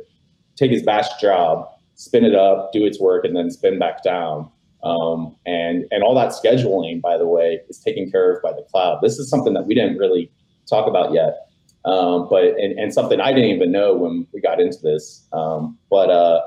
[0.56, 4.50] take his batch job, spin it up, do its work, and then spin back down.
[4.84, 8.66] Um, and and all that scheduling, by the way, is taken care of by the
[8.70, 9.00] cloud.
[9.02, 10.32] This is something that we didn't really
[10.70, 11.48] talk about yet,
[11.86, 15.26] um, but and, and something I didn't even know when we got into this.
[15.32, 16.42] Um, but uh,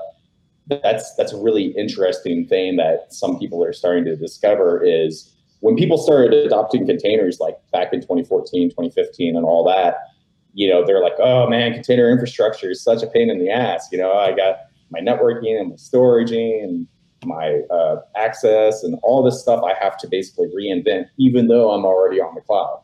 [0.67, 5.77] that's that's a really interesting thing that some people are starting to discover is when
[5.77, 9.97] people started adopting containers like back in 2014, 2015, and all that,
[10.53, 13.89] you know, they're like, oh man, container infrastructure is such a pain in the ass.
[13.91, 14.59] You know, I got
[14.91, 16.87] my networking and my storage and
[17.27, 21.85] my uh, access and all this stuff I have to basically reinvent, even though I'm
[21.85, 22.83] already on the cloud.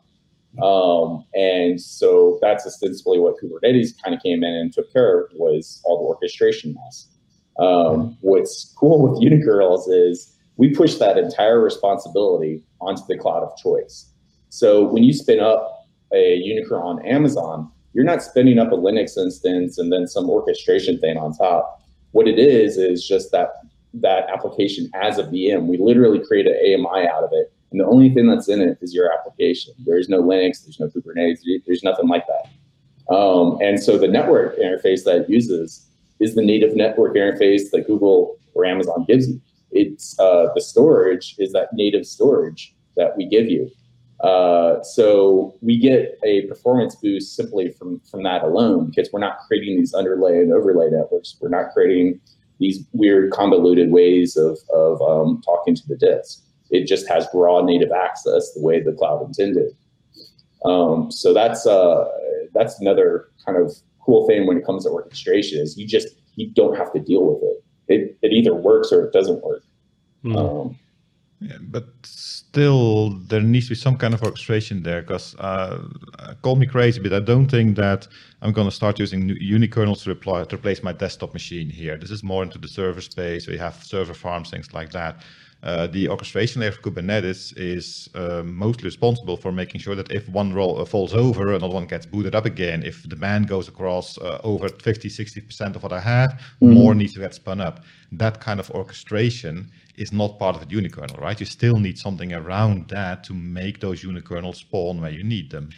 [0.62, 5.30] Um, and so that's ostensibly what Kubernetes kind of came in and took care of
[5.34, 7.08] was all the orchestration mess.
[7.58, 13.56] Um, what's cool with unikernels is we push that entire responsibility onto the cloud of
[13.56, 14.10] choice.
[14.50, 19.16] So when you spin up a Unikernel on Amazon, you're not spinning up a Linux
[19.16, 21.82] instance and then some orchestration thing on top.
[22.10, 23.48] What it is is just that
[23.94, 25.66] that application as a VM.
[25.66, 28.78] We literally create an AMI out of it, and the only thing that's in it
[28.80, 29.74] is your application.
[29.84, 33.14] There is no Linux, there's no Kubernetes, there's nothing like that.
[33.14, 35.86] Um, and so the network interface that it uses
[36.20, 39.40] is the native network interface that Google or Amazon gives you
[39.72, 43.70] it's uh, the storage is that native storage that we give you.
[44.20, 49.38] Uh, so we get a performance boost simply from from that alone because we're not
[49.48, 51.36] creating these underlay and overlay networks.
[51.40, 52.20] We're not creating
[52.62, 56.42] these weird convoluted ways of of um, talking to the disk.
[56.70, 59.76] It just has raw native access the way the cloud intended.
[60.64, 62.08] Um, so that's uh,
[62.54, 66.48] that's another kind of cool thing when it comes to orchestration is you just you
[66.50, 69.62] don't have to deal with it it, it either works or it doesn't work.
[70.24, 70.36] Mm.
[70.36, 70.78] Um,
[71.42, 75.02] yeah, but still, there needs to be some kind of orchestration there.
[75.02, 75.78] Because uh,
[76.42, 78.06] call me crazy, but I don't think that
[78.42, 81.96] I'm going to start using unikernels to, reply, to replace my desktop machine here.
[81.96, 83.48] This is more into the server space.
[83.48, 85.22] We have server farms, things like that.
[85.62, 90.28] Uh, the orchestration layer of Kubernetes is uh, mostly responsible for making sure that if
[90.28, 92.82] one role uh, falls over, another one gets booted up again.
[92.82, 96.72] If demand goes across uh, over 50, 60% of what I have, mm-hmm.
[96.72, 97.84] more needs to get spun up.
[98.10, 101.38] That kind of orchestration is not part of the unikernel, right?
[101.38, 105.70] You still need something around that to make those unikernels spawn where you need them.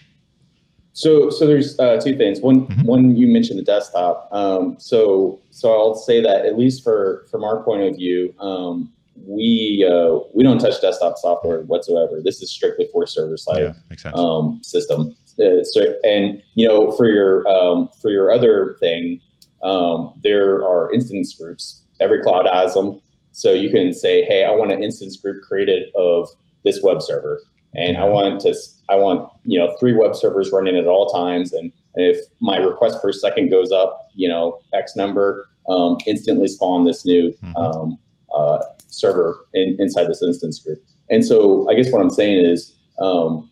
[0.93, 2.41] So, so there's uh, two things.
[2.41, 2.87] One, mm-hmm.
[2.87, 4.29] one you mentioned the desktop.
[4.31, 8.93] Um, so, so I'll say that at least for from our point of view, um,
[9.27, 12.21] we uh, we don't touch desktop software whatsoever.
[12.23, 15.17] This is strictly for server side yeah, um, system.
[15.39, 19.21] Uh, so, and you know, for your um, for your other thing,
[19.63, 21.83] um, there are instance groups.
[22.01, 23.01] Every cloud has them,
[23.35, 26.29] so you can say, "Hey, I want an instance group created of
[26.65, 27.43] this web server,"
[27.75, 28.55] and I want to
[28.89, 32.59] I want you know three web servers running at all times, and, and if my
[32.59, 37.57] request per second goes up, you know X number, um, instantly spawn this new mm-hmm.
[37.57, 37.99] um,
[38.35, 40.79] uh, server in, inside this instance group.
[41.11, 43.51] And so I guess what I'm saying is um,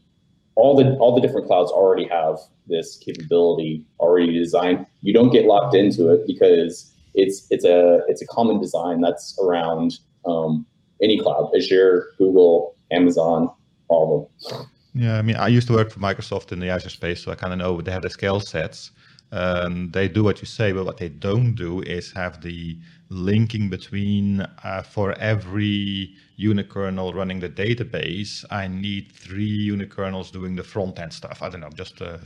[0.55, 4.87] all the all the different clouds already have this capability already designed.
[5.01, 9.39] You don't get locked into it because it's it's a it's a common design that's
[9.43, 10.67] around um,
[11.03, 13.51] any cloud, Azure, Google, Amazon,
[13.89, 14.67] all of them.
[14.95, 17.35] Yeah, I mean, I used to work for Microsoft in the Azure space, so I
[17.35, 18.91] kind of know they have the scale sets.
[19.33, 22.78] Um, they do what you say, but what they don't do is have the
[23.09, 30.62] linking between uh, for every unikernel running the database, I need three unikernels doing the
[30.62, 31.43] front end stuff.
[31.43, 32.18] I don't know, just uh.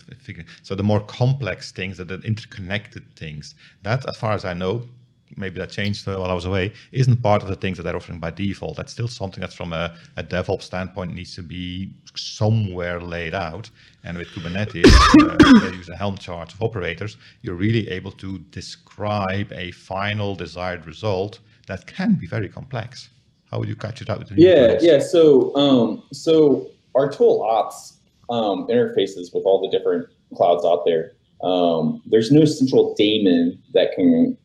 [0.63, 4.89] So the more complex things, that the interconnected things, that, as far as I know,
[5.37, 8.21] maybe that changed while I was away, isn't part of the things that they're offering
[8.21, 8.77] by default.
[8.77, 13.71] That's still something that's from a, a DevOps standpoint needs to be somewhere laid out.
[14.05, 18.39] And with Kubernetes, uh, they use a Helm chart of operators, you're really able to
[18.51, 23.11] describe a final desired result that can be very complex.
[23.51, 24.19] How would you catch it out?
[24.19, 24.99] With yeah, yeah.
[24.99, 27.99] So, um, so our tool ops
[28.31, 31.13] um, interfaces with all the different clouds out there.
[31.43, 34.37] Um, there's no central daemon that can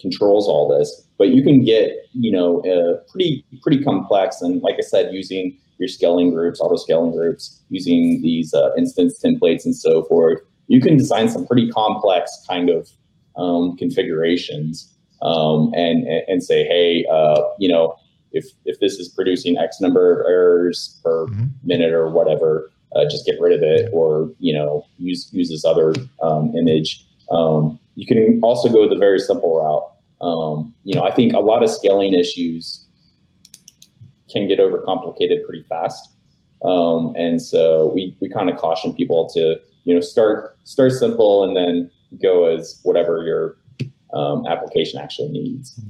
[0.00, 1.06] controls all this.
[1.18, 4.40] But you can get, you know, uh, pretty pretty complex.
[4.40, 9.20] And like I said, using your scaling groups, auto scaling groups, using these uh, instance
[9.24, 12.88] templates and so forth, you can design some pretty complex kind of
[13.36, 14.92] um, configurations
[15.22, 17.96] um, and and say, hey, uh, you know,
[18.32, 21.46] if if this is producing X number of errors per mm-hmm.
[21.64, 25.64] minute or whatever, uh, just get rid of it, or you know, use use this
[25.64, 27.04] other um, image.
[27.30, 29.86] Um, you can also go the very simple route.
[30.20, 32.86] Um, you know, I think a lot of scaling issues
[34.30, 36.10] can get overcomplicated pretty fast.
[36.62, 41.42] Um, and so we, we kind of caution people to, you know, start, start simple
[41.42, 41.90] and then
[42.22, 43.56] go as whatever your
[44.14, 45.80] um, application actually needs.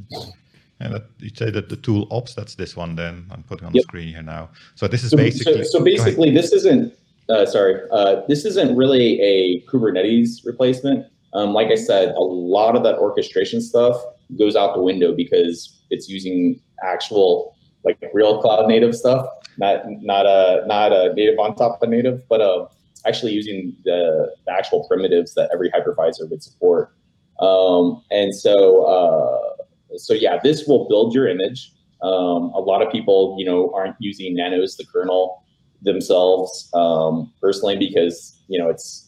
[0.80, 3.74] And that, you say that the tool ops, that's this one then I'm putting on
[3.74, 3.82] yep.
[3.82, 4.48] the screen here now.
[4.76, 5.64] So this is so, basically.
[5.64, 6.94] So, so basically this isn't,
[7.28, 11.04] uh, sorry, uh, this isn't really a Kubernetes replacement.
[11.34, 13.96] Um, like I said, a lot of that orchestration stuff
[14.38, 17.54] goes out the window because it's using actual
[17.84, 19.26] like real cloud native stuff,
[19.58, 22.66] not not a not a native on top of native, but uh,
[23.06, 26.92] actually using the, the actual primitives that every hypervisor would support.
[27.40, 29.64] Um, and so uh,
[29.96, 31.72] so yeah, this will build your image.
[32.02, 35.42] Um, a lot of people, you know, aren't using Nanos the kernel
[35.82, 39.07] themselves um, personally because you know it's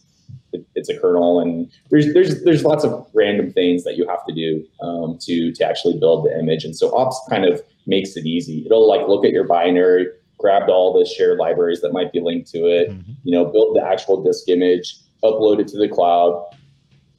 [0.52, 4.24] it, it's a kernel, and there's there's there's lots of random things that you have
[4.26, 6.64] to do um, to to actually build the image.
[6.64, 8.64] And so ops kind of makes it easy.
[8.66, 10.06] It'll like look at your binary,
[10.38, 13.12] grab all the shared libraries that might be linked to it, mm-hmm.
[13.24, 16.46] you know, build the actual disk image, upload it to the cloud,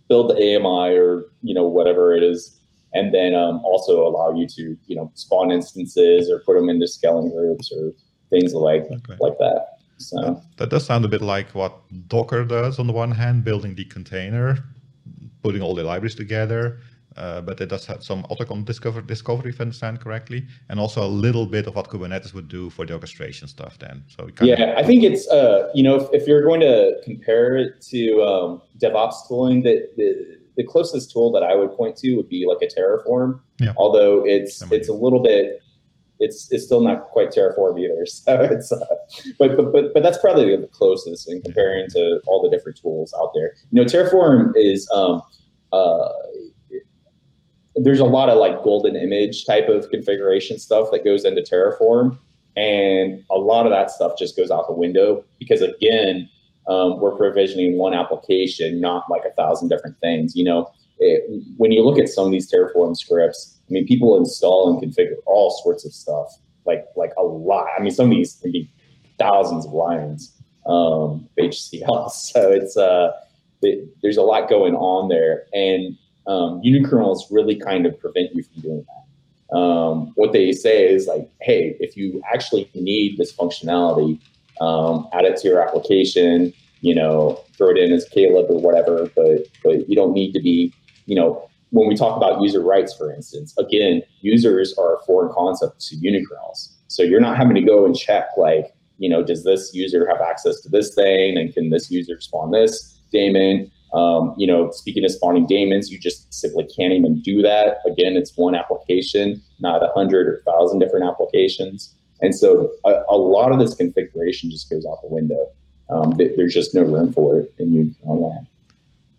[0.10, 2.60] build the AMI or you know whatever it is,
[2.94, 6.88] and then um, also allow you to you know spawn instances or put them into
[6.88, 7.92] scaling groups or
[8.30, 9.16] things like okay.
[9.20, 9.78] like that.
[10.10, 11.74] So that, does sound a bit like what
[12.08, 14.58] Docker does on the one hand, building the container,
[15.44, 16.80] putting all the libraries together.
[17.18, 21.06] Uh, but it does have some autocon discover, discovery, if I understand correctly, and also
[21.06, 23.78] a little bit of what Kubernetes would do for the orchestration stuff.
[23.80, 24.76] Then, so yeah.
[24.78, 28.62] I think it's uh, you know if, if, you're going to compare it to um,
[28.78, 32.60] DevOps tooling, that the, the closest tool that I would point to would be like
[32.62, 33.42] a Terraform.
[33.60, 33.74] Yeah.
[33.76, 35.62] Although it's it's a little bit
[36.22, 38.06] it's it's still not quite Terraform either.
[38.06, 38.86] So it's, uh,
[39.40, 43.14] but, but but but that's probably the closest in comparing to all the different tools
[43.20, 43.56] out there.
[43.72, 45.22] You know, Terraform is um,
[45.74, 46.10] uh,
[47.76, 52.18] there's a lot of like golden image type of configuration stuff that goes into Terraform,
[52.56, 56.30] and a lot of that stuff just goes out the window because again,
[56.68, 60.36] um, we're provisioning one application, not like a thousand different things.
[60.36, 61.24] You know, it,
[61.58, 65.16] when you look at some of these Terraform scripts I mean, people install and configure
[65.26, 67.68] all sorts of stuff, like like a lot.
[67.78, 68.70] I mean, some of these can be
[69.18, 70.34] thousands of lines
[70.66, 72.12] um, HCL.
[72.12, 73.12] So it's uh,
[73.62, 75.98] it, there's a lot going on there, and
[76.28, 79.58] um, unikernels really kind of prevent you from doing that.
[79.58, 84.20] Um, what they say is like, hey, if you actually need this functionality,
[84.62, 86.54] um, add it to your application.
[86.82, 90.42] You know, throw it in as Caleb or whatever, but but you don't need to
[90.42, 90.74] be,
[91.06, 95.34] you know, when we talk about user rights, for instance, again, users are a foreign
[95.34, 96.70] concept to unikernels.
[96.88, 100.22] So you're not having to go and check like, you know, does this user have
[100.22, 103.72] access to this thing, and can this user spawn this daemon?
[103.94, 107.78] Um, you know, speaking of spawning daemons, you just simply can't even do that.
[107.86, 111.96] Again, it's one application, not a hundred or thousand different applications.
[112.22, 115.48] And so a, a lot of this configuration just goes out the window.
[115.90, 118.48] Um, there's just no room for it in unikernel land.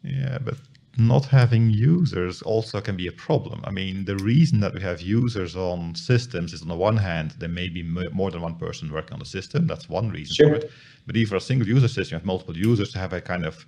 [0.04, 0.54] Yeah, but
[0.98, 3.62] not having users also can be a problem.
[3.64, 7.32] I mean, the reason that we have users on systems is on the one hand,
[7.38, 9.66] there may be more than one person working on the system.
[9.66, 10.48] That's one reason sure.
[10.50, 10.70] for it.
[11.06, 13.46] But even for a single user system, you have multiple users to have a kind
[13.46, 13.64] of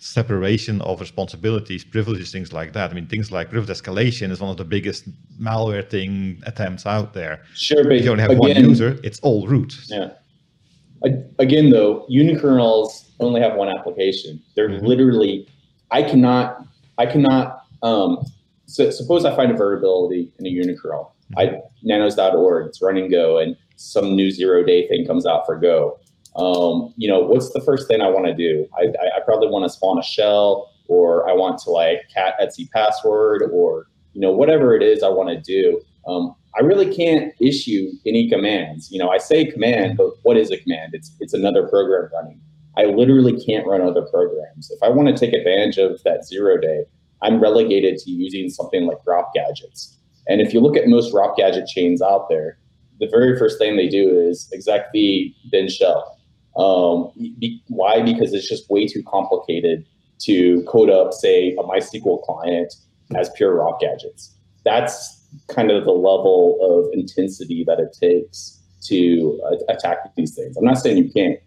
[0.00, 2.90] separation of responsibilities, privileges, things like that.
[2.90, 5.08] I mean, things like privilege escalation is one of the biggest
[5.40, 7.42] malware thing attempts out there.
[7.54, 9.74] Sure, but if you only have again, one user, it's all root.
[9.88, 10.10] Yeah.
[11.38, 14.40] Again, though, unikernels only have one application.
[14.54, 14.86] They're mm-hmm.
[14.86, 15.48] literally,
[15.90, 16.67] I cannot,
[16.98, 17.62] I cannot.
[17.82, 18.18] Um,
[18.66, 20.50] so suppose I find a vulnerability in a.
[20.50, 21.38] Mm-hmm.
[21.38, 25.98] I nanos.org, it's running Go, and some new zero day thing comes out for Go
[26.38, 28.66] um, you know, what's the first thing I want to do?
[28.78, 32.34] I, I, I probably want to spawn a shell or I want to like cat
[32.40, 35.80] etc password or, you know, whatever it is I want to do.
[36.06, 38.90] Um, I really can't issue any commands.
[38.90, 40.94] You know, I say command, but what is a command?
[40.94, 42.40] It's, it's another program running.
[42.78, 44.70] I literally can't run other programs.
[44.70, 46.84] If I want to take advantage of that zero day,
[47.22, 49.98] I'm relegated to using something like ROP gadgets.
[50.28, 52.58] And if you look at most ROP gadget chains out there,
[53.00, 54.52] the very first thing they do is
[54.92, 56.18] v bin shell.
[56.56, 58.02] Um, be, why?
[58.02, 59.84] Because it's just way too complicated
[60.20, 62.74] to code up, say, a MySQL client
[63.16, 64.34] as pure ROP gadgets.
[64.64, 65.16] That's
[65.48, 70.56] kind of the level of intensity that it takes to uh, attack these things.
[70.56, 71.38] I'm not saying you can't.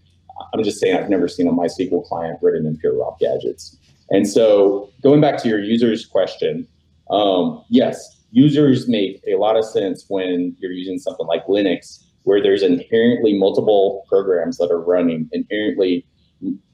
[0.53, 3.77] I'm just saying I've never seen a MySQL client written in pure ROP gadgets.
[4.09, 6.67] And so, going back to your users question,
[7.09, 12.41] um, yes, users make a lot of sense when you're using something like Linux where
[12.41, 16.05] there's inherently multiple programs that are running, inherently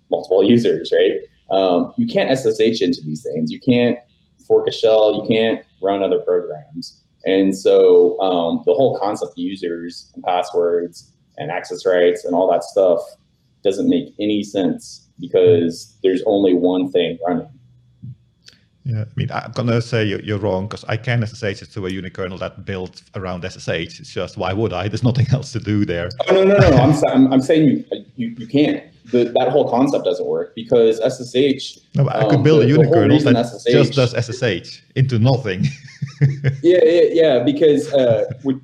[0.09, 1.20] multiple users, right?
[1.49, 3.51] Um, you can't SSH into these things.
[3.51, 3.97] You can't
[4.45, 5.22] fork a shell.
[5.22, 7.03] You can't run other programs.
[7.26, 12.51] And so um, the whole concept of users and passwords and access rights and all
[12.51, 12.99] that stuff
[13.68, 17.49] doesn't make any sense because there's only one thing running.
[18.88, 21.89] Yeah, I mean, I'm gonna say you're wrong because I can SSH it to a
[21.89, 23.99] unikernel that built around SSH.
[23.99, 24.88] It's just why would I?
[24.88, 26.09] There's nothing else to do there.
[26.30, 26.70] Oh no, no, no!
[26.70, 26.78] no.
[26.78, 28.82] I'm, I'm, I'm saying you you, you can't.
[29.11, 31.80] The, that whole concept doesn't work because SSH.
[31.95, 35.65] No, I could build um, the, a unikernel that SSH, just does SSH into nothing.
[36.63, 38.55] yeah, yeah, yeah, because uh, we,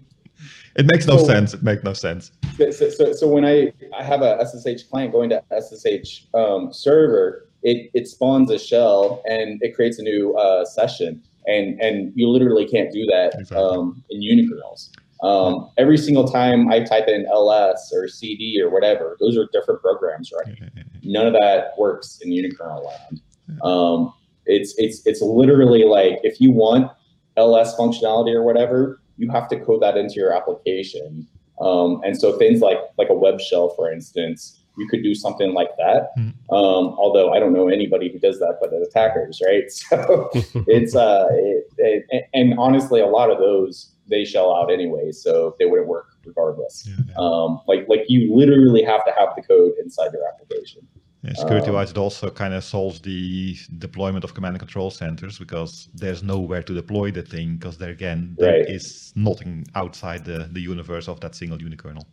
[0.77, 1.53] it makes no so, sense.
[1.53, 2.31] It makes no sense.
[2.57, 7.49] So, so, so when I, I have a SSH client going to SSH um, server,
[7.63, 11.23] it, it spawns a shell and it creates a new uh, session.
[11.47, 13.57] And, and you literally can't do that exactly.
[13.57, 14.89] um, in unikernels.
[15.23, 19.81] Um, every single time I type in ls or cd or whatever, those are different
[19.81, 20.57] programs, right?
[21.01, 23.21] None of that works in unikernel land.
[23.61, 24.13] Um,
[24.45, 26.91] it's it's it's literally like if you want
[27.37, 31.25] ls functionality or whatever, you have to code that into your application.
[31.63, 35.53] Um, and so things like like a web shell, for instance, you could do something
[35.53, 36.09] like that.
[36.17, 36.33] Mm.
[36.51, 39.63] Um, although I don't know anybody who does that but the attackers, right?
[39.71, 40.29] So
[40.67, 45.55] it's uh, it, it, and honestly, a lot of those they shell out anyway, so
[45.59, 46.87] they wouldn't work regardless.
[46.87, 47.15] Yeah, yeah.
[47.17, 50.87] Um, like like you literally have to have the code inside your application.
[51.23, 54.91] Yeah, security wise, um, it also kind of solves the deployment of command and control
[54.91, 58.69] centers because there's nowhere to deploy the thing because there again there right.
[58.69, 62.03] is nothing outside the, the universe of that single unikernel.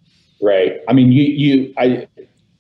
[0.41, 0.81] Right.
[0.89, 2.07] I mean, you you I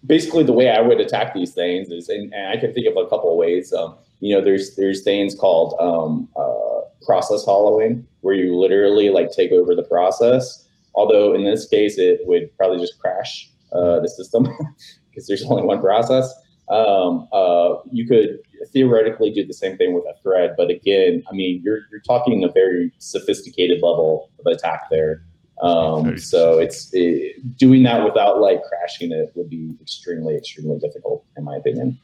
[0.06, 2.96] basically the way I would attack these things is, and, and I can think of
[2.96, 3.72] a couple of ways.
[3.72, 9.30] Um, you know, there's there's things called um, uh, process hollowing, where you literally like
[9.30, 10.66] take over the process.
[10.96, 14.48] Although in this case, it would probably just crash uh, the system
[15.10, 16.32] because there's only one process.
[16.68, 18.38] Um, uh, you could
[18.72, 22.44] theoretically do the same thing with a thread, but again, I mean, you're you're talking
[22.44, 25.24] a very sophisticated level of attack there.
[25.62, 31.24] Um, so it's it, doing that without like crashing it would be extremely, extremely difficult,
[31.36, 31.98] in my opinion.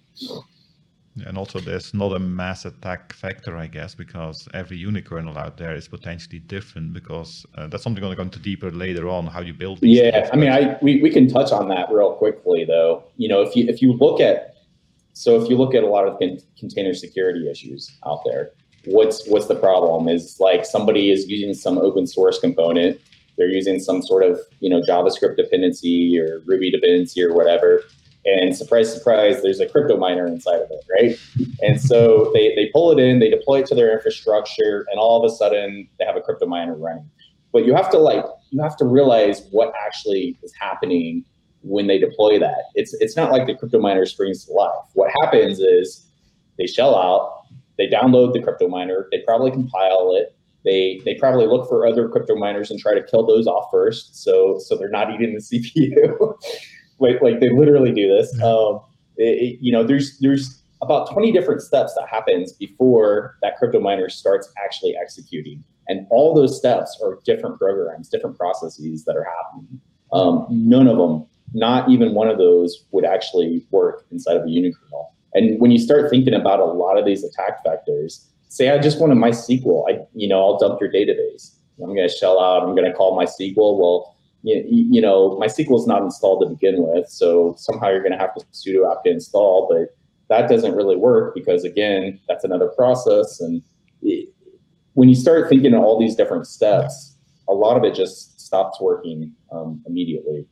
[1.25, 5.75] And also, there's not a mass attack factor, I guess, because every unikernel out there
[5.75, 6.93] is potentially different.
[6.93, 9.81] Because uh, that's something I'm going to go into deeper later on how you build.
[9.81, 10.29] These yeah, things.
[10.33, 13.05] I mean, I we, we can touch on that real quickly, though.
[13.17, 14.57] You know, if you if you look at
[15.15, 18.51] so if you look at a lot of con- container security issues out there,
[18.85, 20.09] what's what's the problem?
[20.09, 23.01] Is like somebody is using some open source component
[23.37, 27.85] they're using some sort of you know JavaScript dependency or Ruby dependency or whatever.
[28.27, 31.19] And surprise, surprise, there's a crypto miner inside of it, right?
[31.63, 35.25] And so they, they pull it in, they deploy it to their infrastructure, and all
[35.25, 37.09] of a sudden they have a crypto miner running.
[37.53, 41.25] But you have to like you have to realize what actually is happening
[41.63, 42.65] when they deploy that.
[42.75, 44.75] It's it's not like the crypto miner springs to life.
[44.95, 46.07] What happens is
[46.59, 47.45] they shell out,
[47.79, 52.09] they download the crypto miner, they probably compile it, they they probably look for other
[52.09, 55.41] crypto miners and try to kill those off first, so so they're not eating the
[55.41, 56.35] CPU.
[56.99, 58.33] Like like they literally do this.
[58.43, 58.81] Um,
[59.17, 63.81] it, it, you know, there's there's about 20 different steps that happens before that crypto
[63.81, 69.25] miner starts actually executing, and all those steps are different programs, different processes that are
[69.25, 69.81] happening.
[70.13, 74.47] Um, none of them, not even one of those, would actually work inside of a
[74.47, 75.11] unikernel.
[75.35, 79.01] And when you start thinking about a lot of these attack vectors, say I just
[79.01, 81.53] want a MySQL, I you know I'll dump your database.
[81.79, 82.63] I'm going to shell out.
[82.63, 83.79] I'm going to call MySQL.
[83.79, 84.16] Well,
[84.55, 88.19] you, you know MySQL is not installed to begin with, so somehow you're going to
[88.19, 89.97] have to sudo apt install, but
[90.29, 93.41] that doesn't really work because again, that's another process.
[93.41, 93.63] And
[94.03, 94.29] it,
[94.95, 97.17] when you start thinking of all these different steps,
[97.49, 100.47] a lot of it just stops working um, immediately.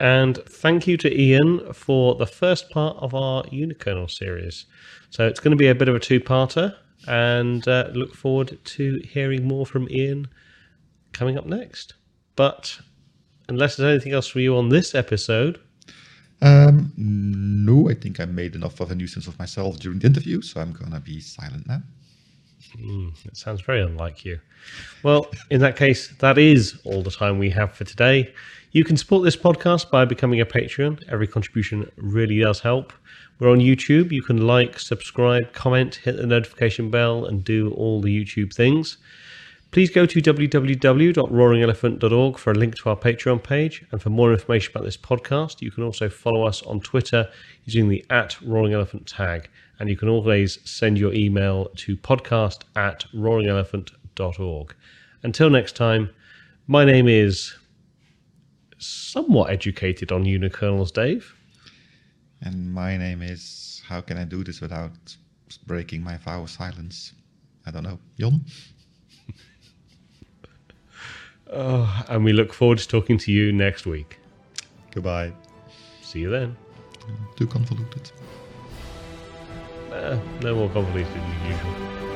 [0.00, 4.66] And thank you to Ian for the first part of our Unikernel series.
[5.10, 6.74] So it's going to be a bit of a two-parter
[7.06, 10.28] and uh, look forward to hearing more from Ian
[11.12, 11.94] coming up next.
[12.34, 12.80] But
[13.52, 15.60] unless there's anything else for you on this episode.
[16.40, 20.42] Um, no, I think I made enough of a nuisance of myself during the interview,
[20.42, 21.82] so I'm going to be silent now.
[22.76, 24.40] Mm, it sounds very unlike you.
[25.02, 28.34] Well, in that case, that is all the time we have for today.
[28.72, 31.02] You can support this podcast by becoming a Patreon.
[31.10, 32.92] Every contribution really does help.
[33.38, 34.10] We're on YouTube.
[34.10, 38.96] You can like, subscribe, comment, hit the notification bell, and do all the YouTube things.
[39.72, 43.82] Please go to www.roaringelephant.org for a link to our Patreon page.
[43.90, 47.26] And for more information about this podcast, you can also follow us on Twitter
[47.64, 49.48] using the at Roaring Elephant tag.
[49.78, 54.74] And you can always send your email to podcast at roaringelephant.org.
[55.22, 56.10] Until next time,
[56.66, 57.54] my name is
[58.76, 61.34] somewhat educated on unikernels, Dave.
[62.42, 65.16] And my name is How Can I Do This Without
[65.66, 67.14] Breaking My Vow of Silence?
[67.64, 67.98] I don't know.
[68.20, 68.44] Jon?
[71.52, 74.18] Oh, and we look forward to talking to you next week.
[74.92, 75.32] Goodbye.
[76.02, 76.56] See you then.
[77.36, 78.10] Too convoluted.
[79.90, 82.11] Uh, no more convoluted than usual.